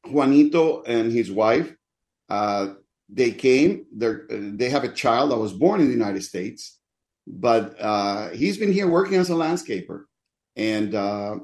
Juanito 0.06 0.82
and 0.84 1.12
his 1.12 1.30
wife, 1.30 1.74
uh, 2.28 2.74
they 3.08 3.32
came. 3.32 3.86
They 3.94 4.70
have 4.70 4.84
a 4.84 4.92
child 4.92 5.30
that 5.30 5.38
was 5.38 5.52
born 5.52 5.80
in 5.80 5.86
the 5.86 5.92
United 5.92 6.22
States, 6.22 6.78
but 7.26 7.78
uh, 7.80 8.30
he's 8.30 8.58
been 8.58 8.72
here 8.72 8.88
working 8.88 9.16
as 9.16 9.30
a 9.30 9.34
landscaper, 9.34 10.04
and 10.56 10.94
uh, 10.94 11.36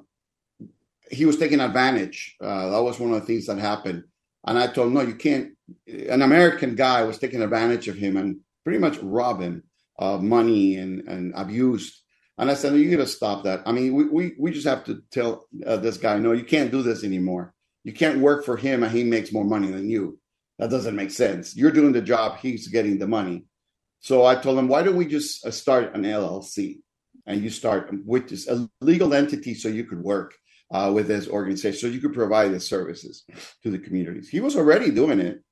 he 1.10 1.26
was 1.26 1.36
taking 1.36 1.60
advantage. 1.60 2.36
Uh, 2.40 2.70
that 2.70 2.82
was 2.82 2.98
one 2.98 3.12
of 3.12 3.20
the 3.20 3.26
things 3.26 3.46
that 3.46 3.58
happened. 3.58 4.04
And 4.46 4.58
I 4.58 4.66
told 4.68 4.88
him, 4.88 4.94
no, 4.94 5.00
you 5.02 5.14
can't. 5.14 5.52
An 5.86 6.22
American 6.22 6.74
guy 6.74 7.02
was 7.02 7.18
taking 7.18 7.42
advantage 7.42 7.88
of 7.88 7.96
him 7.96 8.16
and 8.16 8.40
pretty 8.64 8.78
much 8.78 8.98
rob 9.02 9.40
him 9.40 9.64
of 9.98 10.22
money 10.22 10.76
and, 10.76 11.06
and 11.08 11.32
abused. 11.36 12.00
And 12.38 12.50
I 12.50 12.54
said, 12.54 12.72
no, 12.72 12.78
you 12.78 12.90
got 12.90 13.02
to 13.02 13.06
stop 13.06 13.44
that. 13.44 13.62
I 13.66 13.72
mean, 13.72 13.94
we, 13.94 14.04
we, 14.04 14.32
we 14.38 14.50
just 14.52 14.66
have 14.66 14.84
to 14.84 15.02
tell 15.10 15.46
uh, 15.66 15.76
this 15.76 15.98
guy, 15.98 16.18
no, 16.18 16.32
you 16.32 16.44
can't 16.44 16.70
do 16.70 16.82
this 16.82 17.04
anymore. 17.04 17.52
You 17.84 17.92
can't 17.92 18.20
work 18.20 18.44
for 18.44 18.56
him 18.56 18.82
and 18.82 18.92
he 18.92 19.04
makes 19.04 19.32
more 19.32 19.44
money 19.44 19.70
than 19.70 19.90
you. 19.90 20.18
That 20.58 20.70
doesn't 20.70 20.96
make 20.96 21.10
sense. 21.10 21.56
You're 21.56 21.70
doing 21.70 21.92
the 21.92 22.02
job, 22.02 22.38
he's 22.38 22.68
getting 22.68 22.98
the 22.98 23.06
money. 23.06 23.44
So 24.00 24.24
I 24.24 24.36
told 24.36 24.58
him, 24.58 24.68
why 24.68 24.82
don't 24.82 24.96
we 24.96 25.06
just 25.06 25.46
uh, 25.46 25.50
start 25.50 25.94
an 25.94 26.02
LLC? 26.02 26.78
And 27.26 27.42
you 27.42 27.50
start 27.50 27.90
with 28.06 28.28
this 28.28 28.48
a 28.48 28.68
legal 28.80 29.12
entity 29.12 29.54
so 29.54 29.68
you 29.68 29.84
could 29.84 30.02
work 30.02 30.34
uh, 30.70 30.90
with 30.94 31.08
this 31.08 31.28
organization 31.28 31.78
so 31.78 31.86
you 31.86 32.00
could 32.00 32.14
provide 32.14 32.52
the 32.52 32.60
services 32.60 33.24
to 33.62 33.70
the 33.70 33.78
communities. 33.78 34.28
He 34.28 34.40
was 34.40 34.56
already 34.56 34.90
doing 34.90 35.20
it, 35.20 35.42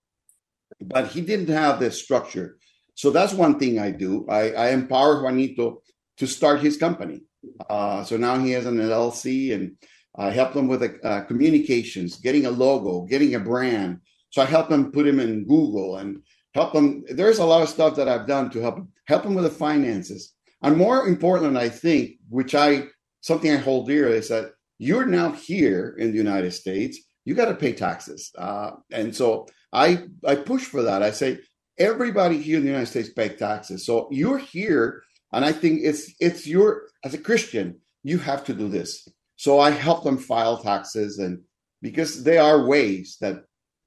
but 0.81 1.09
he 1.09 1.21
didn't 1.21 1.49
have 1.49 1.79
the 1.79 1.91
structure. 1.91 2.57
So 2.95 3.11
that's 3.11 3.35
one 3.35 3.59
thing 3.59 3.79
I 3.79 3.91
do. 3.91 4.27
I, 4.29 4.53
I 4.53 4.69
empower 4.71 5.23
Juanito 5.23 5.83
to 6.17 6.27
start 6.27 6.61
his 6.61 6.79
company. 6.79 7.21
Uh, 7.69 8.05
so 8.05 8.17
now 8.17 8.39
he 8.39 8.53
has 8.53 8.65
an 8.65 8.79
LLC 8.79 9.55
and 9.55 9.77
I 10.17 10.31
help 10.31 10.55
him 10.55 10.67
with 10.67 10.83
uh, 11.05 11.23
communications, 11.25 12.17
getting 12.17 12.47
a 12.47 12.51
logo, 12.51 13.03
getting 13.03 13.35
a 13.35 13.41
brand. 13.41 14.01
So 14.37 14.43
I 14.43 14.45
help 14.45 14.69
them 14.69 14.93
put 14.93 15.07
him 15.07 15.19
in 15.19 15.47
Google 15.47 15.97
and 15.97 16.21
help 16.53 16.75
them. 16.75 17.05
There's 17.09 17.39
a 17.39 17.45
lot 17.47 17.63
of 17.63 17.71
stuff 17.71 17.97
that 17.97 18.07
I've 18.07 18.27
done 18.27 18.51
to 18.51 18.61
help 18.61 18.77
him, 18.77 18.89
help 19.07 19.25
him 19.25 19.35
with 19.35 19.45
the 19.45 19.51
finances. 19.51 20.35
And 20.63 20.77
more 20.77 21.09
important, 21.09 21.57
I 21.57 21.71
think, 21.71 22.19
which 22.29 22.55
I 22.55 22.89
something 23.23 23.51
I 23.51 23.57
hold 23.57 23.87
dear 23.87 24.09
is 24.09 24.29
that 24.29 24.53
you're 24.77 25.07
now 25.07 25.33
here 25.33 25.97
in 25.99 26.11
the 26.11 26.19
United 26.19 26.51
States. 26.51 27.01
You 27.25 27.35
got 27.35 27.47
to 27.47 27.55
pay 27.55 27.73
taxes, 27.73 28.31
uh, 28.37 28.73
and 28.93 29.17
so 29.17 29.47
I 29.73 30.05
I 30.23 30.35
push 30.35 30.65
for 30.65 30.83
that. 30.83 31.03
I 31.03 31.13
say 31.13 31.39
everybody 31.79 32.37
here 32.37 32.59
in 32.59 32.63
the 32.65 32.69
United 32.69 32.91
States 32.91 33.09
pay 33.09 33.31
taxes. 33.31 33.87
So 33.87 34.07
you're 34.11 34.37
here, 34.37 35.03
and 35.33 35.47
I 35.47 35.53
think 35.53 35.81
it's 35.83 36.13
it's 36.21 36.47
your 36.47 36.91
as 37.07 37.15
a 37.15 37.25
Christian 37.29 37.81
you 38.03 38.19
have 38.19 38.45
to 38.45 38.53
do 38.53 38.69
this. 38.69 39.09
So 39.37 39.61
I 39.61 39.71
help 39.71 40.05
them 40.05 40.19
file 40.19 40.59
taxes, 40.59 41.21
and 41.21 41.41
because 41.81 42.23
there 42.23 42.43
are 42.43 42.67
ways 42.67 43.17
that 43.23 43.37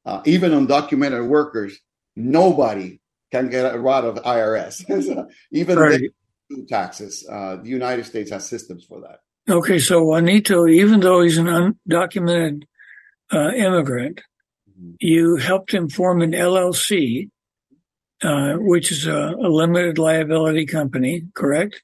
uh, 0.10 0.22
even 0.26 0.52
undocumented 0.52 1.28
workers, 1.28 1.78
nobody 2.16 3.00
can 3.32 3.50
get 3.50 3.74
a 3.74 3.78
rod 3.78 4.06
of 4.06 4.16
IRS. 4.24 4.84
even 5.52 5.78
right. 5.78 6.02
taxes. 6.68 7.28
Uh, 7.32 7.58
the 7.58 7.70
United 7.70 8.06
States 8.06 8.32
has 8.32 8.48
systems 8.48 8.84
for 8.84 9.02
that. 9.02 9.20
Okay, 9.54 9.78
so 9.78 10.04
Juanito, 10.04 10.68
even 10.68 11.00
though 11.00 11.22
he's 11.22 11.38
an 11.38 11.46
undocumented 11.46 12.64
uh, 13.32 13.52
immigrant, 13.52 14.22
mm-hmm. 14.70 14.94
you 15.00 15.36
helped 15.36 15.72
him 15.72 15.90
form 15.90 16.22
an 16.22 16.32
LLC, 16.32 17.30
uh, 18.24 18.54
which 18.56 18.92
is 18.92 19.06
a, 19.06 19.16
a, 19.16 19.48
limited 19.48 20.00
liability 20.00 20.66
company, 20.66 21.24
correct? 21.36 21.84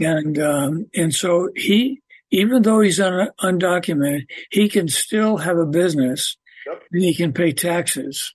And 0.00 0.38
um, 0.38 0.86
and 0.94 1.14
so 1.14 1.50
he, 1.54 2.00
even 2.30 2.62
though 2.62 2.80
he's 2.80 3.00
un- 3.00 3.30
undocumented, 3.40 4.26
he 4.50 4.68
can 4.68 4.88
still 4.88 5.36
have 5.38 5.58
a 5.58 5.66
business, 5.66 6.36
yep. 6.68 6.82
and 6.92 7.02
he 7.02 7.14
can 7.14 7.32
pay 7.32 7.52
taxes, 7.52 8.34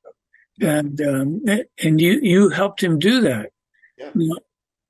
yep. 0.58 0.86
and 0.86 1.02
um, 1.02 1.42
and 1.82 2.02
you 2.02 2.20
you 2.22 2.50
helped 2.50 2.84
him 2.84 3.00
do 3.00 3.22
that. 3.22 3.52
Yeah. 3.98 4.12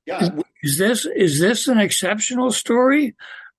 yeah. 0.05 0.23
Is, 0.23 0.31
is 0.63 0.77
this 0.77 1.05
is 1.05 1.39
this 1.39 1.67
an 1.67 1.79
exceptional 1.79 2.51
story, 2.51 3.15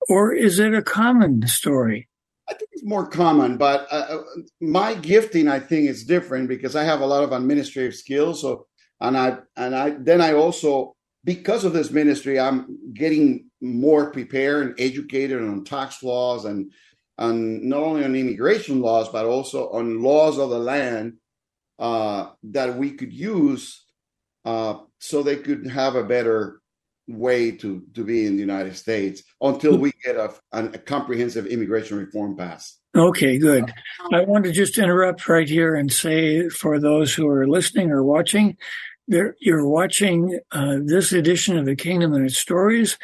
or 0.09 0.33
is 0.33 0.59
it 0.59 0.73
a 0.73 0.81
common 0.81 1.47
story? 1.47 2.07
I 2.47 2.53
think 2.53 2.69
it's 2.73 2.85
more 2.85 3.07
common, 3.07 3.57
but 3.57 3.87
uh, 3.91 3.95
uh, 3.95 4.23
my 4.61 4.93
gifting, 4.93 5.47
I 5.47 5.59
think, 5.59 5.89
is 5.89 6.05
different 6.05 6.47
because 6.47 6.75
I 6.75 6.83
have 6.83 7.01
a 7.01 7.05
lot 7.05 7.23
of 7.23 7.31
administrative 7.31 7.95
skills. 7.95 8.41
So, 8.41 8.67
and 9.01 9.17
I 9.17 9.37
and 9.55 9.75
I 9.75 9.91
then 9.91 10.21
I 10.21 10.33
also 10.33 10.95
because 11.23 11.65
of 11.65 11.73
this 11.73 11.89
ministry, 11.89 12.39
I'm 12.39 12.77
getting 12.93 13.49
more 13.59 14.11
prepared 14.11 14.67
and 14.67 14.79
educated 14.79 15.41
on 15.41 15.63
tax 15.63 16.03
laws 16.03 16.45
and 16.45 16.71
on 17.17 17.67
not 17.67 17.81
only 17.81 18.03
on 18.03 18.15
immigration 18.15 18.81
laws 18.81 19.09
but 19.09 19.25
also 19.25 19.69
on 19.69 20.01
laws 20.01 20.37
of 20.37 20.49
the 20.49 20.59
land 20.59 21.13
uh, 21.79 22.29
that 22.43 22.77
we 22.77 22.91
could 22.91 23.13
use 23.13 23.85
uh, 24.45 24.77
so 24.99 25.23
they 25.23 25.35
could 25.37 25.67
have 25.67 25.95
a 25.95 26.03
better 26.03 26.61
way 27.07 27.51
to 27.51 27.83
to 27.93 28.03
be 28.03 28.25
in 28.25 28.35
the 28.35 28.41
United 28.41 28.75
States 28.75 29.23
until 29.41 29.77
we 29.77 29.91
get 30.03 30.15
a, 30.15 30.33
a 30.51 30.77
comprehensive 30.79 31.45
immigration 31.45 31.97
reform 31.97 32.35
passed. 32.35 32.79
Okay, 32.95 33.37
good. 33.37 33.71
I 34.13 34.21
want 34.23 34.45
to 34.45 34.51
just 34.51 34.77
interrupt 34.77 35.27
right 35.27 35.47
here 35.47 35.75
and 35.75 35.91
say 35.91 36.47
for 36.49 36.79
those 36.79 37.13
who 37.13 37.27
are 37.27 37.47
listening 37.47 37.91
or 37.91 38.03
watching, 38.03 38.57
you're 39.07 39.67
watching 39.67 40.39
uh, 40.51 40.77
this 40.83 41.11
edition 41.11 41.57
of 41.57 41.65
the 41.65 41.75
Kingdom 41.75 42.13
and 42.13 42.25
its 42.25 42.37
Stories 42.37 42.97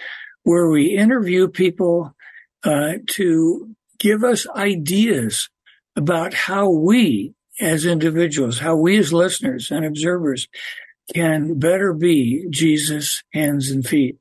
where 0.44 0.70
we 0.70 0.98
interview 0.98 1.48
people 1.48 2.16
uh, 2.64 2.94
to 3.08 3.76
give 4.02 4.24
us 4.24 4.48
ideas 4.50 5.48
about 5.96 6.34
how 6.34 6.70
we 6.70 7.34
as 7.60 7.86
individuals, 7.86 8.60
how 8.60 8.76
we 8.76 8.98
as 8.98 9.14
listeners 9.14 9.70
and 9.70 9.86
observers 9.86 10.48
can 11.14 11.60
better 11.60 11.94
be 11.94 12.48
Jesus' 12.50 13.24
hands 13.32 13.70
and 13.70 13.86
feet. 13.86 14.18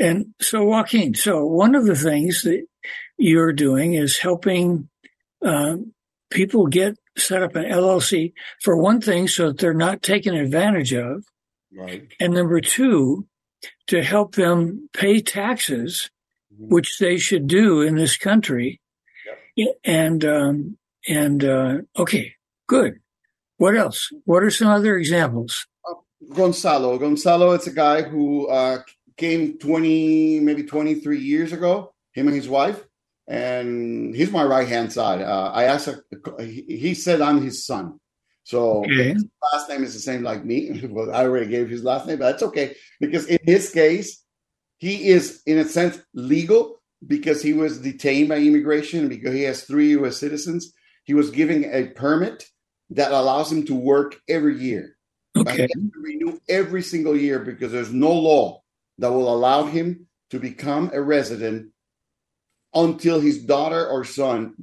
And 0.00 0.34
so, 0.40 0.64
Joaquin, 0.64 1.14
so 1.14 1.46
one 1.46 1.74
of 1.74 1.86
the 1.86 1.94
things 1.94 2.42
that 2.42 2.66
you're 3.16 3.52
doing 3.52 3.94
is 3.94 4.18
helping 4.18 4.88
uh, 5.44 5.76
people 6.30 6.66
get 6.66 6.96
set 7.16 7.42
up 7.42 7.54
an 7.54 7.64
LLC 7.64 8.32
for 8.62 8.76
one 8.76 9.00
thing, 9.00 9.28
so 9.28 9.48
that 9.48 9.58
they're 9.58 9.72
not 9.72 10.02
taken 10.02 10.34
advantage 10.34 10.92
of. 10.92 11.24
Right. 11.72 12.08
And 12.20 12.34
number 12.34 12.60
two, 12.60 13.26
to 13.88 14.02
help 14.02 14.34
them 14.34 14.88
pay 14.92 15.20
taxes, 15.20 16.10
mm-hmm. 16.52 16.74
which 16.74 16.98
they 16.98 17.18
should 17.18 17.46
do 17.46 17.82
in 17.82 17.94
this 17.96 18.16
country. 18.16 18.80
And, 19.84 20.24
um, 20.24 20.78
and, 21.08 21.44
uh, 21.44 21.78
okay, 21.96 22.32
good. 22.66 23.00
What 23.56 23.76
else? 23.76 24.10
What 24.24 24.42
are 24.42 24.50
some 24.50 24.68
other 24.68 24.96
examples? 24.96 25.66
Uh, 25.88 25.94
Gonzalo. 26.34 26.98
Gonzalo 26.98 27.52
It's 27.52 27.66
a 27.66 27.72
guy 27.72 28.02
who 28.02 28.48
uh, 28.48 28.78
came 29.16 29.58
20, 29.58 30.40
maybe 30.40 30.64
23 30.64 31.20
years 31.20 31.52
ago, 31.52 31.94
him 32.12 32.26
and 32.26 32.36
his 32.36 32.48
wife 32.48 32.84
and 33.26 34.14
he's 34.14 34.30
my 34.30 34.44
right 34.44 34.68
hand 34.68 34.92
side. 34.92 35.22
Uh, 35.22 35.50
I 35.52 35.64
asked, 35.64 35.88
a, 35.88 36.42
he 36.42 36.94
said 36.94 37.20
I'm 37.20 37.42
his 37.42 37.66
son. 37.66 37.98
So 38.42 38.80
okay. 38.80 39.14
his 39.14 39.26
last 39.52 39.68
name 39.68 39.84
is 39.84 39.94
the 39.94 40.00
same 40.00 40.22
like 40.22 40.44
me. 40.44 40.86
well, 40.90 41.14
I 41.14 41.22
already 41.22 41.46
gave 41.46 41.68
his 41.68 41.82
last 41.82 42.06
name, 42.06 42.18
but 42.18 42.32
that's 42.32 42.42
okay 42.42 42.76
because 43.00 43.26
in 43.26 43.38
his 43.42 43.70
case, 43.70 44.22
he 44.78 45.08
is 45.08 45.42
in 45.46 45.58
a 45.58 45.64
sense 45.64 45.98
legal 46.12 46.82
because 47.06 47.42
he 47.42 47.52
was 47.52 47.80
detained 47.80 48.28
by 48.28 48.38
immigration 48.38 49.08
because 49.08 49.34
he 49.34 49.42
has 49.42 49.64
three 49.64 49.90
U.S. 49.90 50.18
citizens. 50.18 50.72
He 51.04 51.14
was 51.14 51.30
giving 51.30 51.64
a 51.64 51.88
permit 51.88 52.44
that 52.90 53.12
allows 53.12 53.50
him 53.50 53.66
to 53.66 53.74
work 53.74 54.16
every 54.28 54.58
year. 54.58 54.96
Okay. 55.36 55.68
renew 56.00 56.38
every 56.48 56.82
single 56.82 57.16
year 57.16 57.40
because 57.40 57.72
there's 57.72 57.92
no 57.92 58.12
law 58.12 58.62
that 58.98 59.10
will 59.10 59.32
allow 59.32 59.64
him 59.64 60.06
to 60.30 60.38
become 60.38 60.90
a 60.92 61.00
resident 61.00 61.70
until 62.72 63.20
his 63.20 63.44
daughter 63.44 63.86
or 63.86 64.04
son 64.04 64.54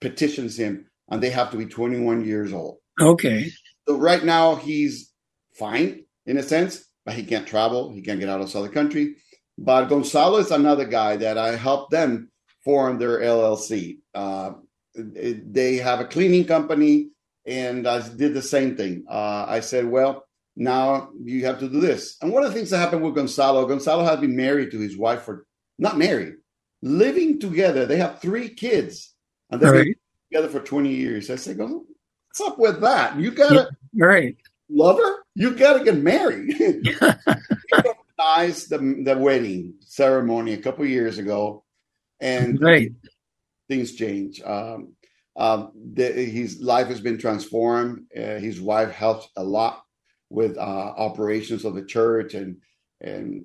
petitions 0.00 0.58
him 0.58 0.86
and 1.08 1.22
they 1.22 1.30
have 1.30 1.50
to 1.50 1.56
be 1.56 1.66
21 1.66 2.24
years 2.24 2.52
old. 2.52 2.78
Okay. 3.00 3.50
So 3.88 3.96
right 3.96 4.24
now 4.24 4.56
he's 4.56 5.12
fine 5.54 6.04
in 6.26 6.36
a 6.36 6.42
sense, 6.42 6.84
but 7.04 7.14
he 7.14 7.24
can't 7.24 7.46
travel. 7.46 7.92
He 7.92 8.02
can't 8.02 8.20
get 8.20 8.28
out 8.28 8.40
of 8.40 8.52
the 8.52 8.68
country. 8.68 9.16
But 9.62 9.90
Gonzalo 9.90 10.38
is 10.38 10.50
another 10.50 10.86
guy 10.86 11.16
that 11.16 11.36
I 11.36 11.54
helped 11.54 11.90
them 11.90 12.30
form 12.64 12.98
their 12.98 13.20
LLC. 13.20 13.98
Uh, 14.14 14.52
they 14.94 15.76
have 15.76 16.00
a 16.00 16.06
cleaning 16.06 16.46
company, 16.46 17.10
and 17.44 17.86
I 17.86 18.00
did 18.08 18.32
the 18.32 18.40
same 18.40 18.74
thing. 18.74 19.04
Uh, 19.06 19.44
I 19.46 19.60
said, 19.60 19.84
well, 19.84 20.24
now 20.56 21.10
you 21.22 21.44
have 21.44 21.58
to 21.60 21.68
do 21.68 21.78
this. 21.78 22.16
And 22.22 22.32
one 22.32 22.42
of 22.42 22.48
the 22.48 22.54
things 22.54 22.70
that 22.70 22.78
happened 22.78 23.02
with 23.02 23.14
Gonzalo, 23.14 23.66
Gonzalo 23.66 24.02
had 24.02 24.22
been 24.22 24.34
married 24.34 24.70
to 24.70 24.78
his 24.78 24.96
wife 24.96 25.22
for 25.22 25.46
not 25.78 25.98
married, 25.98 26.36
living 26.80 27.38
together. 27.38 27.84
They 27.84 27.98
have 27.98 28.18
three 28.18 28.48
kids, 28.48 29.14
and 29.50 29.60
they've 29.60 29.70
right. 29.70 29.84
been 29.84 29.94
together 30.32 30.48
for 30.48 30.64
20 30.64 30.88
years. 30.88 31.28
I 31.28 31.36
say, 31.36 31.52
what's 31.52 32.40
up 32.40 32.58
with 32.58 32.80
that? 32.80 33.18
You 33.18 33.30
gotta 33.30 33.68
yeah, 33.92 34.04
right. 34.06 34.36
love 34.70 34.96
her. 34.96 35.16
You 35.34 35.54
gotta 35.54 35.84
get 35.84 35.98
married. 35.98 36.56
organized 38.20 38.70
the, 38.70 38.78
the 39.04 39.18
wedding 39.18 39.74
ceremony 39.80 40.52
a 40.52 40.58
couple 40.62 40.84
years 40.86 41.18
ago, 41.18 41.64
and 42.20 42.60
right. 42.60 42.92
things 43.68 43.94
change. 43.94 44.40
Um, 44.42 44.94
um, 45.36 45.72
the, 45.94 46.04
his 46.12 46.60
life 46.60 46.88
has 46.88 47.00
been 47.00 47.18
transformed. 47.18 48.06
Uh, 48.16 48.38
his 48.38 48.60
wife 48.60 48.90
helps 48.90 49.28
a 49.36 49.44
lot 49.44 49.82
with 50.28 50.56
uh, 50.58 50.60
operations 50.60 51.64
of 51.64 51.74
the 51.74 51.84
church 51.84 52.34
and 52.34 52.58
and 53.00 53.44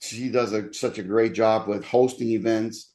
she 0.00 0.28
does 0.28 0.52
a, 0.52 0.72
such 0.72 0.98
a 0.98 1.02
great 1.02 1.32
job 1.32 1.68
with 1.68 1.84
hosting 1.84 2.30
events. 2.30 2.92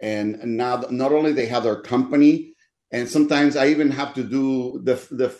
And, 0.00 0.56
now, 0.56 0.84
not 0.90 1.12
only 1.12 1.32
they 1.32 1.46
have 1.46 1.64
their 1.64 1.80
company, 1.82 2.54
and 2.92 3.08
sometimes 3.08 3.56
I 3.56 3.68
even 3.68 3.90
have 3.90 4.14
to 4.14 4.22
do 4.22 4.80
the 4.82 4.94
the 5.10 5.36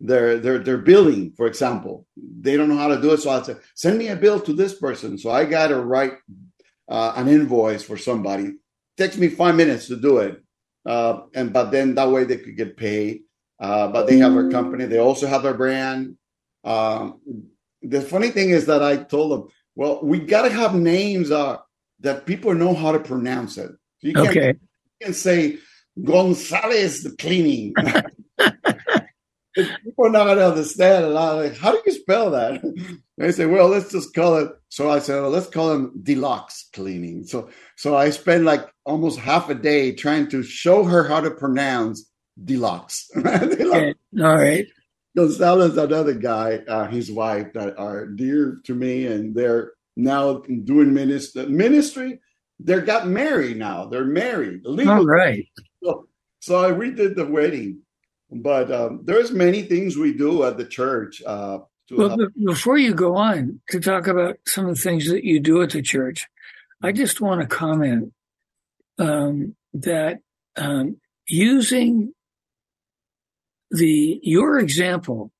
their 0.00 0.38
their 0.38 0.58
their 0.58 0.78
billing. 0.78 1.32
For 1.36 1.46
example, 1.46 2.06
they 2.16 2.56
don't 2.56 2.68
know 2.68 2.76
how 2.76 2.88
to 2.88 3.00
do 3.00 3.12
it, 3.12 3.18
so 3.18 3.30
I 3.30 3.42
say, 3.42 3.56
send 3.74 3.98
me 3.98 4.08
a 4.08 4.16
bill 4.16 4.40
to 4.40 4.52
this 4.52 4.74
person. 4.74 5.18
So 5.18 5.30
I 5.30 5.44
got 5.44 5.68
to 5.68 5.80
write 5.80 6.14
uh, 6.88 7.12
an 7.16 7.28
invoice 7.28 7.82
for 7.82 7.96
somebody. 7.96 8.54
Takes 8.96 9.16
me 9.16 9.28
five 9.28 9.54
minutes 9.54 9.88
to 9.88 9.96
do 9.96 10.18
it, 10.18 10.42
uh, 10.86 11.20
and 11.34 11.52
but 11.52 11.70
then 11.70 11.94
that 11.94 12.10
way 12.10 12.24
they 12.24 12.38
could 12.38 12.56
get 12.56 12.76
paid. 12.76 13.22
Uh, 13.58 13.88
but 13.88 14.06
they 14.06 14.18
have 14.18 14.34
their 14.34 14.50
company. 14.50 14.84
They 14.84 14.98
also 14.98 15.26
have 15.26 15.42
their 15.42 15.54
brand. 15.54 16.18
Um, 16.62 17.20
the 17.80 18.02
funny 18.02 18.30
thing 18.30 18.50
is 18.50 18.66
that 18.66 18.82
I 18.82 18.96
told 18.96 19.32
them 19.32 19.48
well, 19.76 20.00
we 20.02 20.18
got 20.18 20.42
to 20.42 20.50
have 20.50 20.74
names 20.74 21.30
uh, 21.30 21.58
that 22.00 22.26
people 22.26 22.54
know 22.54 22.74
how 22.74 22.92
to 22.92 22.98
pronounce 22.98 23.58
it. 23.58 23.70
So 23.98 24.08
you 24.08 24.14
can't, 24.14 24.28
okay. 24.28 24.48
You 24.48 25.06
can 25.06 25.14
say 25.14 25.58
Gonzalez 26.02 27.02
the 27.02 27.10
cleaning. 27.10 27.74
people 29.56 30.06
are 30.06 30.10
not 30.10 30.24
going 30.24 30.38
to 30.38 30.48
understand. 30.48 31.06
And 31.06 31.18
I'm 31.18 31.36
like, 31.36 31.56
how 31.56 31.72
do 31.72 31.80
you 31.84 31.92
spell 31.92 32.30
that? 32.30 32.62
They 33.18 33.32
say, 33.32 33.46
well, 33.46 33.68
let's 33.68 33.90
just 33.90 34.14
call 34.14 34.36
it. 34.36 34.52
So 34.68 34.90
I 34.90 34.98
said, 34.98 35.22
well, 35.22 35.30
let's 35.30 35.48
call 35.48 35.72
him 35.72 35.92
deluxe 36.02 36.68
cleaning. 36.74 37.24
So, 37.24 37.48
so 37.76 37.96
I 37.96 38.10
spent 38.10 38.44
like 38.44 38.68
almost 38.84 39.18
half 39.18 39.48
a 39.48 39.54
day 39.54 39.94
trying 39.94 40.28
to 40.30 40.42
show 40.42 40.84
her 40.84 41.02
how 41.04 41.20
to 41.20 41.30
pronounce 41.30 42.10
deluxe. 42.44 43.08
deluxe. 43.14 43.62
Okay. 43.62 43.94
All 44.20 44.36
right. 44.36 44.66
Gonzalo's 45.16 45.78
another 45.78 46.12
guy, 46.12 46.58
uh, 46.68 46.88
his 46.88 47.10
wife, 47.10 47.54
that 47.54 47.78
are 47.78 48.06
dear 48.06 48.60
to 48.64 48.74
me, 48.74 49.06
and 49.06 49.34
they're 49.34 49.72
now 49.96 50.42
doing 50.64 50.92
ministry. 50.92 51.46
Ministry, 51.46 52.20
they 52.60 52.80
got 52.80 53.08
married 53.08 53.56
now. 53.56 53.86
They're 53.86 54.04
married. 54.04 54.60
Legally. 54.64 54.94
All 54.94 55.06
right. 55.06 55.46
So, 55.82 56.06
so 56.40 56.62
I 56.62 56.70
redid 56.70 57.16
the 57.16 57.24
wedding, 57.24 57.80
but 58.30 58.72
um, 58.72 59.00
there's 59.04 59.30
many 59.30 59.62
things 59.62 59.96
we 59.96 60.12
do 60.12 60.44
at 60.44 60.56
the 60.56 60.64
church. 60.64 61.22
Uh, 61.24 61.58
well, 61.90 62.16
before 62.44 62.78
you 62.78 62.94
go 62.94 63.16
on 63.16 63.60
to 63.70 63.78
talk 63.78 64.08
about 64.08 64.38
some 64.46 64.66
of 64.66 64.74
the 64.74 64.82
things 64.82 65.08
that 65.08 65.24
you 65.24 65.38
do 65.38 65.62
at 65.62 65.70
the 65.70 65.82
church, 65.82 66.26
I 66.82 66.92
just 66.92 67.20
want 67.20 67.40
to 67.40 67.46
comment 67.46 68.12
um, 68.98 69.54
that 69.72 70.18
um, 70.56 70.96
using 71.28 72.12
the 73.70 74.18
your 74.22 74.58
example, 74.58 75.30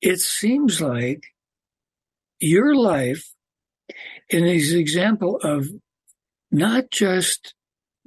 it 0.00 0.20
seems 0.20 0.80
like 0.80 1.24
your 2.38 2.76
life 2.76 3.32
is 4.30 4.72
an 4.72 4.78
example 4.78 5.38
of 5.42 5.66
not 6.50 6.90
just 6.90 7.54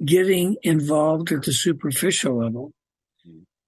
getting 0.04 0.56
involved 0.62 1.32
at 1.32 1.42
the 1.42 1.52
superficial 1.52 2.38
level, 2.38 2.72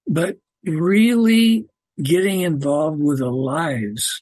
but 0.07 0.37
really 0.65 1.65
getting 2.01 2.41
involved 2.41 3.01
with 3.01 3.19
the 3.19 3.29
lives 3.29 4.21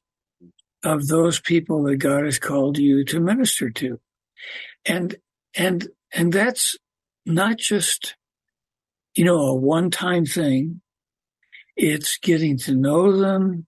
of 0.84 1.08
those 1.08 1.40
people 1.40 1.84
that 1.84 1.98
God 1.98 2.26
has 2.26 2.40
called 2.40 2.78
you 2.78 3.06
to 3.06 3.20
minister 3.20 3.70
to. 3.70 4.00
And, 4.86 5.16
and, 5.56 5.88
and 6.12 6.34
that's 6.34 6.76
not 7.26 7.58
just, 7.58 8.16
you 9.16 9.26
know, 9.26 9.38
a 9.38 9.56
one 9.56 9.92
time 9.92 10.26
thing, 10.26 10.82
it's 11.76 12.18
getting 12.18 12.58
to 12.60 12.76
know 12.76 13.16
them, 13.16 13.68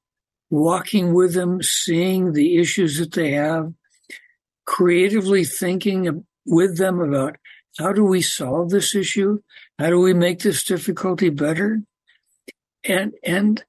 walking 0.50 1.14
with 1.14 1.34
them, 1.34 1.62
seeing 1.62 2.34
the 2.34 2.58
issues 2.58 2.98
that 2.98 3.14
they 3.14 3.32
have, 3.32 3.74
creatively 4.66 5.44
thinking 5.44 6.26
with 6.46 6.78
them 6.78 7.00
about 7.00 7.38
how 7.78 7.92
do 7.92 8.04
we 8.04 8.22
solve 8.22 8.70
this 8.70 8.96
issue? 8.96 9.40
How 9.80 9.90
do 9.90 10.00
we 10.00 10.14
make 10.14 10.40
this 10.40 10.64
difficulty 10.64 11.30
better? 11.30 11.82
And, 12.84 13.14
and, 13.24 13.64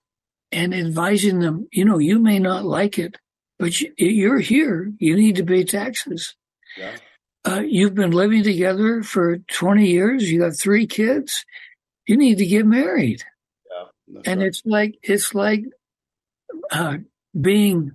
and 0.50 0.74
advising 0.74 1.40
them, 1.40 1.68
you 1.72 1.84
know, 1.84 1.98
you 1.98 2.18
may 2.18 2.38
not 2.38 2.64
like 2.64 2.98
it, 2.98 3.16
but 3.58 3.80
you're 3.80 4.40
here. 4.40 4.92
You 4.98 5.16
need 5.16 5.36
to 5.36 5.44
pay 5.44 5.64
taxes. 5.64 6.34
Yeah. 6.76 6.96
Uh, 7.46 7.60
you've 7.60 7.94
been 7.94 8.10
living 8.10 8.42
together 8.42 9.02
for 9.02 9.38
20 9.38 9.86
years. 9.86 10.30
You 10.30 10.40
got 10.40 10.58
three 10.58 10.86
kids. 10.86 11.44
You 12.06 12.16
need 12.16 12.38
to 12.38 12.46
get 12.46 12.66
married. 12.66 13.22
That's 14.08 14.28
and 14.28 14.40
right. 14.40 14.46
it's 14.46 14.62
like 14.64 14.98
it's 15.02 15.34
like 15.34 15.64
uh, 16.70 16.98
being 17.38 17.92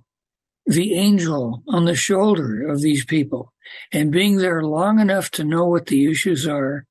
the 0.66 0.94
angel 0.94 1.62
on 1.68 1.84
the 1.84 1.94
shoulder 1.94 2.66
of 2.68 2.80
these 2.80 3.04
people 3.04 3.52
and 3.92 4.12
being 4.12 4.36
there 4.36 4.62
long 4.62 5.00
enough 5.00 5.30
to 5.32 5.44
know 5.44 5.66
what 5.66 5.86
the 5.86 6.10
issues 6.10 6.46
are 6.46 6.84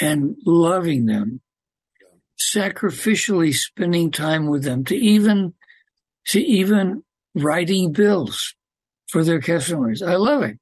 and 0.00 0.36
loving 0.44 1.06
them, 1.06 1.40
sacrificially 2.38 3.54
spending 3.54 4.10
time 4.10 4.46
with 4.46 4.62
them, 4.64 4.84
to 4.84 4.96
even 4.96 5.54
to 6.28 6.40
even 6.40 7.02
writing 7.34 7.92
bills 7.92 8.54
for 9.08 9.22
their 9.24 9.40
customers. 9.40 10.02
I 10.02 10.16
love 10.16 10.42
it. 10.42 10.58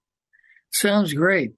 Sounds 0.71 1.13
great. 1.13 1.53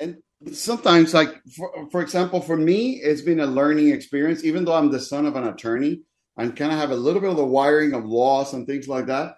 And 0.00 0.16
sometimes, 0.52 1.14
like 1.14 1.42
for, 1.56 1.88
for 1.90 2.00
example, 2.00 2.40
for 2.40 2.56
me, 2.56 2.94
it's 2.94 3.22
been 3.22 3.40
a 3.40 3.46
learning 3.46 3.90
experience. 3.90 4.44
Even 4.44 4.64
though 4.64 4.74
I'm 4.74 4.90
the 4.90 5.00
son 5.00 5.26
of 5.26 5.36
an 5.36 5.46
attorney 5.46 6.02
and 6.36 6.56
kind 6.56 6.72
of 6.72 6.78
have 6.78 6.90
a 6.90 6.96
little 6.96 7.20
bit 7.20 7.30
of 7.30 7.36
the 7.36 7.44
wiring 7.44 7.94
of 7.94 8.04
laws 8.04 8.54
and 8.54 8.66
things 8.66 8.88
like 8.88 9.06
that, 9.06 9.36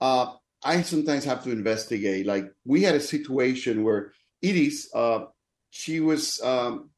uh, 0.00 0.32
I 0.62 0.82
sometimes 0.82 1.24
have 1.24 1.42
to 1.44 1.50
investigate. 1.50 2.26
Like 2.26 2.46
we 2.64 2.82
had 2.82 2.94
a 2.94 3.00
situation 3.00 3.84
where 3.84 4.12
Iris, 4.44 4.88
uh, 4.94 5.24
she 5.70 6.00
was. 6.00 6.40
Um, 6.42 6.90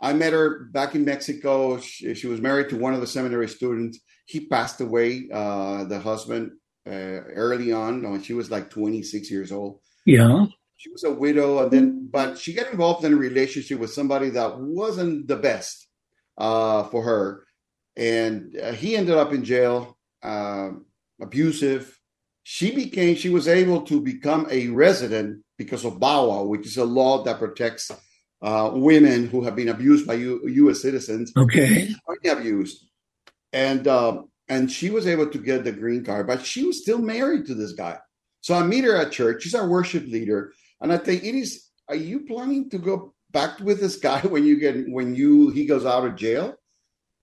I 0.00 0.12
met 0.12 0.32
her 0.32 0.64
back 0.66 0.94
in 0.94 1.04
Mexico. 1.04 1.78
She, 1.78 2.14
she, 2.14 2.26
was 2.26 2.40
married 2.40 2.68
to 2.70 2.76
one 2.76 2.94
of 2.94 3.00
the 3.00 3.06
seminary 3.06 3.48
students. 3.48 3.98
He 4.26 4.46
passed 4.46 4.80
away, 4.80 5.28
uh, 5.32 5.84
the 5.84 5.98
husband, 5.98 6.52
uh, 6.86 6.90
early 6.90 7.72
on 7.72 8.08
when 8.08 8.22
she 8.22 8.34
was 8.34 8.50
like 8.50 8.70
26 8.70 9.30
years 9.30 9.50
old. 9.50 9.80
Yeah. 10.04 10.46
She 10.76 10.90
was 10.90 11.02
a 11.02 11.12
widow, 11.12 11.64
and 11.64 11.70
then, 11.72 12.08
but 12.10 12.38
she 12.38 12.52
got 12.52 12.70
involved 12.70 13.04
in 13.04 13.12
a 13.12 13.16
relationship 13.16 13.80
with 13.80 13.92
somebody 13.92 14.30
that 14.30 14.60
wasn't 14.60 15.26
the 15.26 15.36
best 15.36 15.88
uh, 16.36 16.84
for 16.84 17.02
her. 17.02 17.44
And 17.96 18.56
uh, 18.56 18.72
he 18.72 18.96
ended 18.96 19.16
up 19.16 19.32
in 19.32 19.44
jail, 19.44 19.98
uh, 20.22 20.70
abusive. 21.20 21.98
She 22.44 22.70
became, 22.70 23.16
she 23.16 23.28
was 23.28 23.48
able 23.48 23.82
to 23.82 24.00
become 24.00 24.46
a 24.50 24.68
resident 24.68 25.42
because 25.58 25.84
of 25.84 25.94
VAWA, 25.94 26.46
which 26.46 26.64
is 26.64 26.76
a 26.76 26.84
law 26.84 27.24
that 27.24 27.40
protects 27.40 27.90
uh, 28.40 28.70
women 28.72 29.28
who 29.28 29.42
have 29.42 29.56
been 29.56 29.68
abused 29.68 30.06
by 30.06 30.14
U- 30.14 30.46
U.S. 30.46 30.80
citizens. 30.80 31.32
Okay, 31.36 31.90
abused, 32.30 32.84
and 33.52 33.86
um, 33.88 34.28
and 34.48 34.70
she 34.70 34.90
was 34.90 35.06
able 35.06 35.28
to 35.28 35.38
get 35.38 35.64
the 35.64 35.72
green 35.72 36.04
card, 36.04 36.26
but 36.26 36.44
she 36.44 36.64
was 36.64 36.82
still 36.82 36.98
married 36.98 37.46
to 37.46 37.54
this 37.54 37.72
guy. 37.72 37.98
So 38.40 38.54
I 38.54 38.62
meet 38.62 38.84
her 38.84 38.96
at 38.96 39.12
church. 39.12 39.42
She's 39.42 39.54
our 39.54 39.68
worship 39.68 40.06
leader, 40.06 40.52
and 40.80 40.92
I 40.92 40.98
think 40.98 41.24
it 41.24 41.34
is. 41.34 41.64
Are 41.88 41.96
you 41.96 42.26
planning 42.26 42.68
to 42.70 42.78
go 42.78 43.14
back 43.30 43.60
with 43.60 43.80
this 43.80 43.96
guy 43.96 44.20
when 44.22 44.44
you 44.44 44.58
get 44.58 44.88
when 44.88 45.14
you 45.14 45.50
he 45.50 45.66
goes 45.66 45.86
out 45.86 46.06
of 46.06 46.16
jail? 46.16 46.54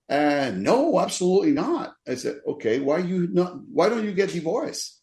And 0.08 0.62
no, 0.62 1.00
absolutely 1.00 1.50
not. 1.50 1.96
I 2.08 2.14
said, 2.14 2.40
okay, 2.46 2.80
why 2.80 3.00
you 3.00 3.28
not? 3.32 3.58
Why 3.72 3.90
don't 3.90 4.06
you 4.06 4.14
get 4.14 4.30
divorced? 4.30 5.02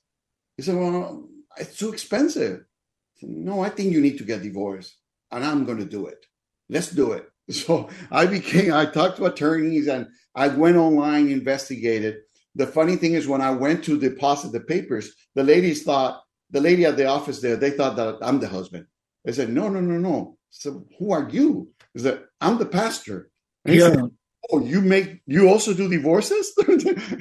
He 0.57 0.62
said, 0.62 0.77
well, 0.77 1.29
it's 1.57 1.77
too 1.77 1.92
expensive. 1.92 2.61
I 2.61 3.20
said, 3.20 3.31
no, 3.31 3.62
I 3.62 3.70
think 3.70 3.92
you 3.92 4.01
need 4.01 4.18
to 4.18 4.25
get 4.25 4.42
divorced 4.42 4.94
and 5.33 5.45
I'm 5.45 5.64
going 5.64 5.79
to 5.79 5.85
do 5.85 6.07
it. 6.07 6.25
Let's 6.68 6.90
do 6.90 7.12
it. 7.12 7.29
So 7.51 7.90
I 8.11 8.27
became, 8.27 8.73
I 8.73 8.87
talked 8.87 9.16
to 9.16 9.27
attorneys 9.27 9.88
and 9.88 10.07
I 10.35 10.47
went 10.49 10.77
online, 10.77 11.29
investigated. 11.29 12.18
The 12.55 12.68
funny 12.68 12.95
thing 12.97 13.14
is, 13.14 13.27
when 13.27 13.40
I 13.40 13.51
went 13.51 13.85
to 13.85 13.99
deposit 13.99 14.53
the 14.53 14.61
papers, 14.61 15.12
the 15.35 15.42
ladies 15.42 15.83
thought, 15.83 16.23
the 16.51 16.61
lady 16.61 16.87
at 16.87 16.97
the 16.97 17.07
office 17.07 17.40
there, 17.40 17.57
they 17.57 17.71
thought 17.71 17.97
that 17.97 18.18
I'm 18.23 18.38
the 18.38 18.49
husband. 18.49 18.87
They 19.25 19.33
said, 19.33 19.51
no, 19.51 19.68
no, 19.68 19.81
no, 19.81 19.99
no. 19.99 20.38
So 20.51 20.87
who 20.99 21.12
are 21.12 21.29
you? 21.29 21.73
Is 21.95 22.05
that 22.05 22.25
I'm 22.40 22.59
the 22.59 22.66
pastor. 22.66 23.31
And 23.64 23.75
yeah. 23.75 23.88
Said, 23.88 24.11
oh, 24.51 24.64
you 24.64 24.81
make, 24.81 25.21
you 25.27 25.49
also 25.49 25.75
do 25.75 25.88
divorces? 25.88 26.53
I 26.68 26.79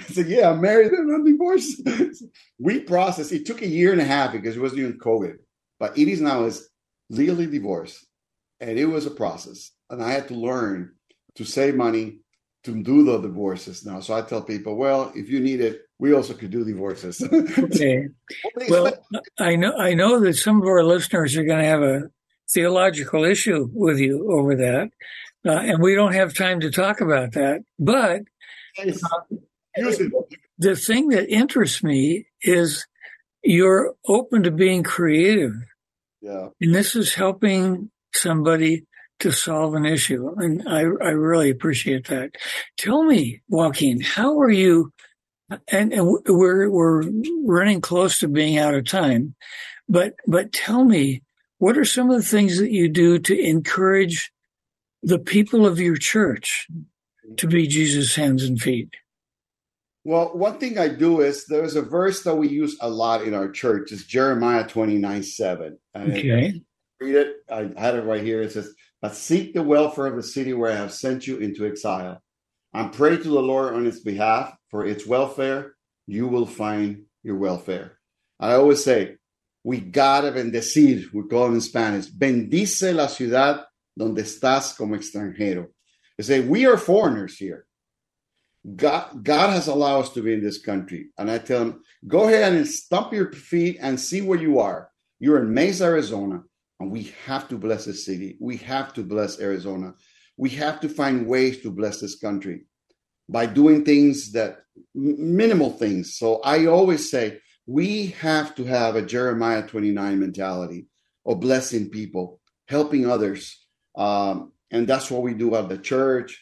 said, 0.08 0.28
yeah, 0.28 0.52
I'm 0.52 0.62
married 0.62 0.91
and 0.91 1.13
I'm 1.13 1.26
divorced. 1.26 1.82
we 2.60 2.80
processed, 2.82 3.32
it 3.32 3.45
took 3.45 3.62
a 3.62 3.67
year 3.67 3.91
and 3.91 4.02
a 4.02 4.06
half 4.06 4.34
because 4.34 4.56
it 4.56 4.62
was 4.62 4.74
during 4.74 5.00
COVID, 5.00 5.38
but 5.80 5.97
it 5.97 6.08
is 6.08 6.21
now 6.21 6.43
is 6.45 6.69
legally 7.12 7.45
divorced. 7.45 8.06
And 8.60 8.80
it 8.80 8.86
was 8.86 9.06
a 9.06 9.12
process. 9.12 9.71
And 9.89 10.02
I 10.02 10.12
had 10.12 10.28
to 10.30 10.34
learn 10.34 10.93
to 11.36 11.43
save 11.43 11.76
money 11.76 12.19
to 12.63 12.82
do 12.84 13.04
the 13.04 13.19
divorces 13.19 13.86
now. 13.86 14.00
So 14.00 14.13
I 14.13 14.21
tell 14.21 14.41
people, 14.41 14.76
well, 14.76 15.12
if 15.15 15.30
you 15.30 15.39
need 15.39 15.62
it, 15.62 15.82
we 16.00 16.13
also 16.13 16.34
could 16.34 16.52
do 16.52 16.63
divorces. 16.63 17.21
okay. 17.60 18.08
well, 18.69 18.93
I 19.39 19.56
know 19.56 19.76
I 19.78 19.93
know 19.93 20.19
that 20.19 20.36
some 20.36 20.62
of 20.62 20.67
our 20.67 20.84
listeners 20.84 21.36
are 21.38 21.43
going 21.43 21.60
to 21.60 21.65
have 21.65 21.82
a 21.82 22.04
theological 22.54 23.24
issue 23.24 23.69
with 23.74 24.00
you 24.00 24.32
over 24.32 24.56
that, 24.56 24.89
uh, 25.45 25.60
and 25.60 25.82
we 25.82 25.95
don't 25.95 26.13
have 26.13 26.36
time 26.36 26.60
to 26.62 26.71
talk 26.71 27.02
about 27.02 27.34
that. 27.34 27.63
But 27.80 28.21
uh, 28.80 29.21
the 30.58 30.76
thing 30.76 31.10
that 31.10 31.30
interests 31.30 31.84
me 31.84 32.28
is 32.43 32.86
you're 33.43 33.93
open 34.08 34.43
to 34.43 34.52
being 34.52 34.84
creative 34.84 35.54
yeah. 36.22 36.50
And 36.60 36.74
this 36.74 36.96
is 36.96 37.14
helping 37.14 37.92
somebody 38.14 38.86
to 39.20 39.32
solve 39.32 39.76
an 39.76 39.86
issue. 39.86 40.34
And 40.38 40.68
I, 40.68 40.80
I 40.80 41.12
really 41.12 41.50
appreciate 41.50 42.08
that. 42.08 42.32
Tell 42.78 43.04
me, 43.04 43.42
Joaquin, 43.48 44.02
how 44.02 44.40
are 44.40 44.50
you? 44.50 44.92
And, 45.68 45.94
and 45.94 46.08
we're, 46.28 46.70
we're 46.70 47.04
running 47.46 47.82
close 47.82 48.20
to 48.20 48.28
being 48.28 48.58
out 48.58 48.74
of 48.74 48.86
time, 48.86 49.36
but, 49.90 50.14
but 50.26 50.54
tell 50.54 50.86
me, 50.86 51.24
what 51.58 51.78
are 51.78 51.86
some 51.86 52.10
of 52.10 52.18
the 52.18 52.28
things 52.28 52.58
that 52.58 52.72
you 52.72 52.90
do 52.90 53.20
to 53.20 53.38
encourage 53.38 54.32
the 55.04 55.20
people 55.20 55.66
of 55.66 55.80
your 55.80 55.98
church 55.98 56.68
to 57.38 57.48
be 57.48 57.68
Jesus' 57.68 58.16
hands 58.16 58.44
and 58.44 58.60
feet? 58.60 58.96
Well, 60.04 60.36
one 60.36 60.58
thing 60.58 60.80
I 60.80 60.88
do 60.88 61.22
is 61.22 61.46
there's 61.46 61.76
a 61.76 61.82
verse 61.82 62.24
that 62.24 62.36
we 62.36 62.48
use 62.48 62.76
a 62.82 62.90
lot 62.90 63.24
in 63.24 63.36
our 63.36 63.50
church. 63.50 63.92
It's 63.92 64.06
Jeremiah 64.06 64.68
29 64.68 65.22
7. 65.22 65.78
And 65.94 66.12
okay. 66.12 66.62
Read 67.00 67.16
it. 67.16 67.36
I 67.52 67.70
had 67.78 67.96
it 67.96 68.06
right 68.06 68.24
here. 68.24 68.42
It 68.42 68.52
says, 68.52 68.74
But 69.02 69.16
seek 69.16 69.54
the 69.54 69.62
welfare 69.62 70.08
of 70.08 70.16
the 70.16 70.24
city 70.24 70.54
where 70.54 70.72
I 70.72 70.76
have 70.76 70.94
sent 70.94 71.28
you 71.28 71.38
into 71.38 71.68
exile. 71.68 72.22
And 72.74 72.92
pray 72.92 73.18
to 73.18 73.24
the 73.24 73.42
Lord 73.42 73.76
on 73.76 73.86
its 73.86 74.00
behalf 74.00 74.56
for 74.70 74.86
its 74.86 75.06
welfare. 75.06 75.76
You 76.08 76.28
will 76.28 76.48
find 76.48 77.04
your 77.22 77.38
welfare. 77.38 78.00
I 78.40 78.54
always 78.54 78.84
say, 78.84 79.18
we 79.64 79.80
gotta 79.80 80.32
bendecir, 80.32 81.14
we 81.14 81.28
call 81.28 81.48
it 81.48 81.54
in 81.54 81.62
Spanish. 81.62 82.08
Bendice 82.08 82.96
la 82.96 83.08
ciudad 83.08 83.66
donde 83.96 84.24
estás 84.24 84.76
como 84.76 84.96
extranjero. 84.96 85.68
They 86.18 86.24
say, 86.24 86.40
we 86.40 86.66
are 86.66 86.78
foreigners 86.78 87.38
here. 87.38 87.66
God, 88.76 89.24
God 89.24 89.50
has 89.52 89.67
allowed 89.67 90.02
us 90.02 90.10
to 90.13 90.21
be 90.21 90.34
in 90.34 90.43
this 90.43 90.62
country. 90.62 91.10
And 91.17 91.32
I 91.32 91.39
tell 91.39 91.60
them, 91.60 91.84
go 92.08 92.28
ahead 92.28 92.54
and 92.54 92.67
stomp 92.67 93.13
your 93.13 93.32
feet 93.32 93.78
and 93.82 94.00
see 94.00 94.21
where 94.21 94.39
you 94.39 94.60
are. 94.60 94.89
You're 95.19 95.41
in 95.41 95.54
Mesa, 95.54 95.86
Arizona, 95.86 96.43
and 96.80 96.91
we 96.91 97.13
have 97.26 97.47
to 97.50 97.58
bless 97.58 97.86
the 97.86 97.93
city. 97.93 98.38
We 98.39 98.58
have 98.58 98.93
to 98.93 99.04
bless 99.04 99.39
Arizona. 99.39 99.95
We 100.38 100.50
have 100.52 100.80
to 100.82 100.89
find 100.89 101.28
ways 101.28 101.62
to 101.62 101.71
bless 101.71 102.00
this 102.00 102.19
country 102.19 102.65
by 103.30 103.45
doing 103.45 103.84
things 103.84 104.32
that 104.34 104.63
minimal 104.93 105.71
things. 105.71 106.17
So 106.17 106.41
I 106.41 106.65
always 106.65 107.10
say 107.10 107.39
we 107.65 108.08
have 108.19 108.56
to 108.56 108.63
have 108.65 108.95
a 108.95 109.02
Jeremiah 109.02 109.65
29 109.67 110.19
mentality 110.19 110.88
of 111.26 111.39
blessing 111.39 111.89
people, 111.89 112.39
helping 112.67 113.10
others. 113.10 113.58
Um, 113.95 114.52
and 114.71 114.88
that's 114.88 115.10
what 115.12 115.21
we 115.21 115.34
do 115.34 115.56
at 115.56 115.69
the 115.69 115.78
church 115.78 116.39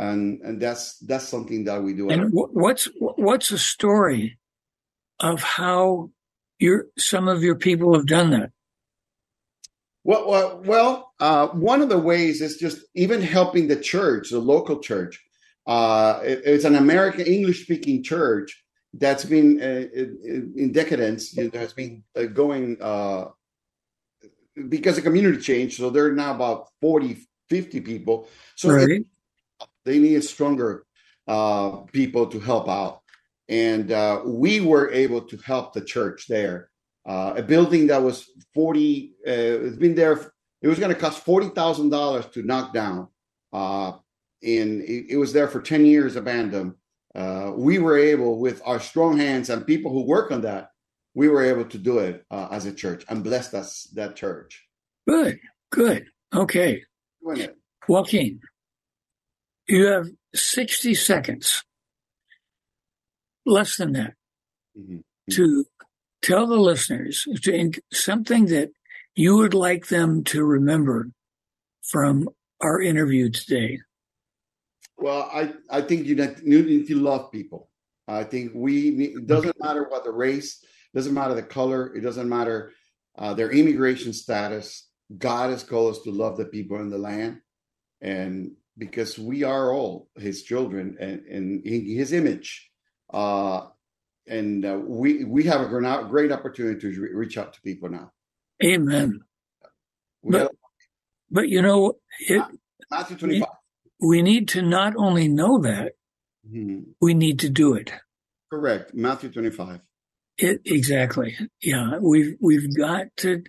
and 0.00 0.40
and 0.40 0.60
that's 0.60 0.98
that's 0.98 1.28
something 1.28 1.64
that 1.64 1.82
we 1.82 1.92
do. 1.92 2.08
And 2.08 2.30
what's 2.32 2.88
what's 2.98 3.50
a 3.50 3.58
story 3.58 4.38
of 5.20 5.42
how 5.42 6.10
your 6.58 6.86
some 6.96 7.28
of 7.28 7.42
your 7.42 7.56
people 7.56 7.94
have 7.94 8.06
done 8.06 8.30
that? 8.30 8.50
Well, 10.02 10.28
well, 10.28 10.62
well 10.64 11.12
uh, 11.20 11.48
one 11.48 11.82
of 11.82 11.90
the 11.90 11.98
ways 11.98 12.40
is 12.40 12.56
just 12.56 12.78
even 12.94 13.20
helping 13.20 13.68
the 13.68 13.76
church, 13.76 14.30
the 14.30 14.38
local 14.38 14.78
church. 14.78 15.22
Uh, 15.66 16.20
it, 16.24 16.40
it's 16.46 16.64
an 16.64 16.76
American 16.76 17.26
English 17.26 17.64
speaking 17.64 18.02
church 18.02 18.64
that's 18.94 19.26
been 19.26 19.60
uh, 19.60 19.84
in 20.56 20.72
decadence. 20.72 21.36
It 21.36 21.54
has 21.54 21.74
been 21.74 22.02
uh, 22.16 22.24
going 22.24 22.78
uh, 22.80 23.26
because 24.68 24.96
the 24.96 25.02
community 25.02 25.42
changed. 25.42 25.76
So 25.76 25.90
they're 25.90 26.12
now 26.12 26.34
about 26.34 26.68
40, 26.80 27.18
50 27.50 27.80
people. 27.82 28.28
So 28.56 28.70
right. 28.70 29.02
They 29.84 29.98
need 29.98 30.22
stronger 30.24 30.84
uh, 31.26 31.82
people 31.92 32.26
to 32.26 32.40
help 32.40 32.68
out. 32.68 33.02
And 33.48 33.90
uh, 33.90 34.22
we 34.24 34.60
were 34.60 34.90
able 34.90 35.22
to 35.22 35.36
help 35.38 35.72
the 35.72 35.80
church 35.80 36.26
there. 36.28 36.70
Uh, 37.08 37.34
a 37.36 37.42
building 37.42 37.86
that 37.88 38.02
was 38.02 38.28
40, 38.54 39.14
uh, 39.26 39.30
it's 39.30 39.76
been 39.76 39.94
there, 39.94 40.32
it 40.62 40.68
was 40.68 40.78
going 40.78 40.92
to 40.92 41.00
cost 41.00 41.24
$40,000 41.24 42.32
to 42.32 42.42
knock 42.42 42.72
down. 42.72 43.08
Uh, 43.52 43.92
and 44.42 44.82
it, 44.82 45.06
it, 45.10 45.16
was 45.16 45.32
there 45.32 45.48
for 45.48 45.60
10 45.60 45.84
years 45.86 46.16
abandoned. 46.16 46.74
Uh, 47.14 47.52
we 47.56 47.78
were 47.78 47.98
able, 47.98 48.38
with 48.38 48.62
our 48.64 48.78
strong 48.78 49.16
hands 49.16 49.50
and 49.50 49.66
people 49.66 49.90
who 49.90 50.02
work 50.02 50.30
on 50.30 50.42
that, 50.42 50.70
we 51.14 51.28
were 51.28 51.42
able 51.42 51.64
to 51.64 51.78
do 51.78 51.98
it 51.98 52.24
as 52.30 52.66
a 52.66 52.72
church 52.72 53.04
and 53.08 53.24
blessed 53.24 53.54
us 53.54 53.88
that 53.94 54.14
church. 54.14 54.64
Good, 55.08 55.40
good. 55.72 56.06
Okay. 56.32 56.84
Joaquin, 57.88 58.40
you 59.70 59.86
have 59.86 60.08
60 60.34 60.94
seconds, 60.94 61.64
less 63.46 63.76
than 63.76 63.92
that, 63.92 64.14
mm-hmm. 64.78 64.98
to 65.30 65.64
tell 66.22 66.46
the 66.46 66.56
listeners 66.56 67.26
to, 67.42 67.72
something 67.92 68.46
that 68.46 68.70
you 69.14 69.36
would 69.36 69.54
like 69.54 69.88
them 69.88 70.24
to 70.24 70.44
remember 70.44 71.08
from 71.82 72.28
our 72.60 72.80
interview 72.80 73.30
today. 73.30 73.80
Well, 74.98 75.30
I, 75.32 75.54
I 75.70 75.80
think 75.80 76.06
you 76.06 76.14
need 76.14 76.86
to 76.88 76.94
love 76.96 77.32
people. 77.32 77.70
I 78.06 78.24
think 78.24 78.52
we, 78.54 78.88
it 78.88 79.26
doesn't 79.26 79.56
matter 79.60 79.88
what 79.88 80.04
the 80.04 80.10
race, 80.10 80.62
doesn't 80.94 81.14
matter 81.14 81.34
the 81.34 81.42
color, 81.42 81.94
it 81.94 82.00
doesn't 82.00 82.28
matter 82.28 82.72
uh, 83.16 83.34
their 83.34 83.50
immigration 83.50 84.12
status. 84.12 84.88
God 85.16 85.50
has 85.50 85.62
called 85.62 85.94
us 85.94 86.02
to 86.02 86.10
love 86.10 86.36
the 86.36 86.44
people 86.44 86.78
in 86.80 86.90
the 86.90 86.98
land, 86.98 87.40
and 88.00 88.52
because 88.80 89.18
we 89.18 89.44
are 89.44 89.72
all 89.72 90.08
His 90.16 90.42
children 90.42 90.96
and 90.98 91.24
in 91.26 91.62
His 91.64 92.12
image, 92.12 92.70
uh, 93.12 93.66
and 94.26 94.64
uh, 94.64 94.80
we 94.82 95.24
we 95.24 95.44
have 95.44 95.60
a 95.60 95.68
great 96.08 96.32
opportunity 96.32 96.80
to 96.80 97.00
reach 97.14 97.38
out 97.38 97.52
to 97.52 97.60
people 97.60 97.90
now. 97.90 98.10
Amen. 98.64 99.20
but, 100.24 100.50
but 101.30 101.48
you 101.48 101.62
know, 101.62 101.98
it, 102.20 102.42
Matthew 102.90 103.16
twenty-five. 103.16 103.48
We 104.00 104.22
need 104.22 104.48
to 104.48 104.62
not 104.62 104.94
only 104.96 105.28
know 105.28 105.60
that, 105.60 105.92
mm-hmm. 106.48 106.90
we 107.00 107.12
need 107.14 107.38
to 107.40 107.50
do 107.50 107.74
it. 107.74 107.92
Correct. 108.50 108.94
Matthew 108.94 109.30
twenty-five. 109.30 109.80
It, 110.38 110.62
exactly. 110.64 111.36
Yeah, 111.60 111.98
we've 112.00 112.36
we've 112.40 112.74
got 112.76 113.08
to 113.18 113.44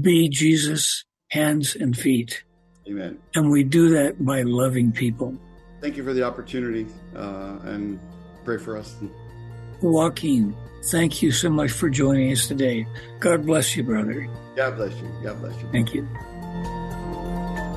be 0.00 0.28
Jesus' 0.28 1.04
hands 1.30 1.74
and 1.74 1.96
feet. 1.96 2.44
Amen. 2.88 3.18
And 3.34 3.50
we 3.50 3.64
do 3.64 3.90
that 3.90 4.24
by 4.24 4.42
loving 4.42 4.92
people. 4.92 5.36
Thank 5.80 5.96
you 5.96 6.04
for 6.04 6.12
the 6.12 6.22
opportunity, 6.22 6.86
uh, 7.14 7.58
and 7.64 7.98
pray 8.44 8.58
for 8.58 8.76
us. 8.76 8.96
Joaquin, 9.80 10.56
thank 10.90 11.22
you 11.22 11.30
so 11.30 11.50
much 11.50 11.70
for 11.70 11.90
joining 11.90 12.32
us 12.32 12.46
today. 12.46 12.86
God 13.20 13.44
bless 13.44 13.76
you, 13.76 13.82
brother. 13.82 14.28
God 14.56 14.76
bless 14.76 14.94
you. 14.96 15.08
God 15.22 15.40
bless 15.40 15.54
you. 15.60 15.68
Thank 15.72 15.94
you. 15.94 16.08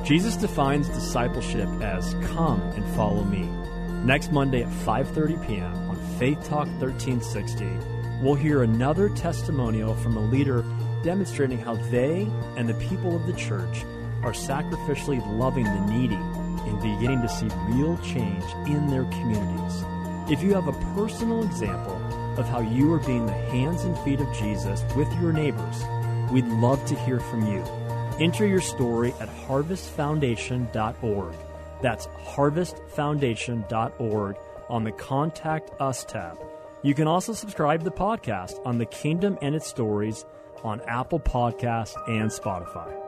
Jesus 0.04 0.36
defines 0.36 0.88
discipleship 0.88 1.68
as 1.82 2.14
come 2.32 2.60
and 2.60 2.84
follow 2.96 3.24
me. 3.24 3.46
Next 4.04 4.32
Monday 4.32 4.62
at 4.62 4.72
5:30 4.84 5.46
p.m. 5.46 5.74
on 5.90 5.96
Faith 6.18 6.42
Talk 6.44 6.66
1360 6.80 7.98
we'll 8.20 8.34
hear 8.34 8.62
another 8.62 9.08
testimonial 9.10 9.94
from 9.94 10.16
a 10.16 10.20
leader 10.20 10.64
demonstrating 11.02 11.58
how 11.58 11.74
they 11.90 12.28
and 12.56 12.68
the 12.68 12.74
people 12.74 13.14
of 13.14 13.26
the 13.26 13.32
church 13.34 13.84
are 14.22 14.32
sacrificially 14.32 15.20
loving 15.38 15.64
the 15.64 15.80
needy 15.92 16.16
and 16.16 16.80
beginning 16.80 17.20
to 17.22 17.28
see 17.28 17.48
real 17.68 17.96
change 17.98 18.44
in 18.66 18.88
their 18.88 19.04
communities. 19.04 19.84
If 20.30 20.42
you 20.42 20.52
have 20.54 20.68
a 20.68 20.72
personal 20.94 21.42
example 21.42 21.96
of 22.38 22.46
how 22.48 22.60
you 22.60 22.92
are 22.92 22.98
being 22.98 23.24
the 23.26 23.32
hands 23.32 23.84
and 23.84 23.98
feet 24.00 24.20
of 24.20 24.30
Jesus 24.34 24.84
with 24.94 25.10
your 25.20 25.32
neighbors, 25.32 25.82
we'd 26.30 26.46
love 26.46 26.84
to 26.86 26.94
hear 26.94 27.18
from 27.20 27.46
you. 27.46 27.62
Enter 28.20 28.46
your 28.46 28.60
story 28.60 29.14
at 29.20 29.28
harvestfoundation.org. 29.46 31.34
That's 31.80 32.06
harvestfoundation.org 32.06 34.36
on 34.68 34.84
the 34.84 34.92
Contact 34.92 35.70
Us 35.80 36.04
tab. 36.04 36.38
You 36.82 36.94
can 36.94 37.08
also 37.08 37.32
subscribe 37.32 37.80
to 37.80 37.84
the 37.84 37.90
podcast 37.90 38.64
on 38.66 38.78
The 38.78 38.86
Kingdom 38.86 39.38
and 39.40 39.54
Its 39.54 39.66
Stories 39.66 40.26
on 40.62 40.80
Apple 40.82 41.20
Podcast 41.20 41.96
and 42.08 42.30
Spotify. 42.30 43.07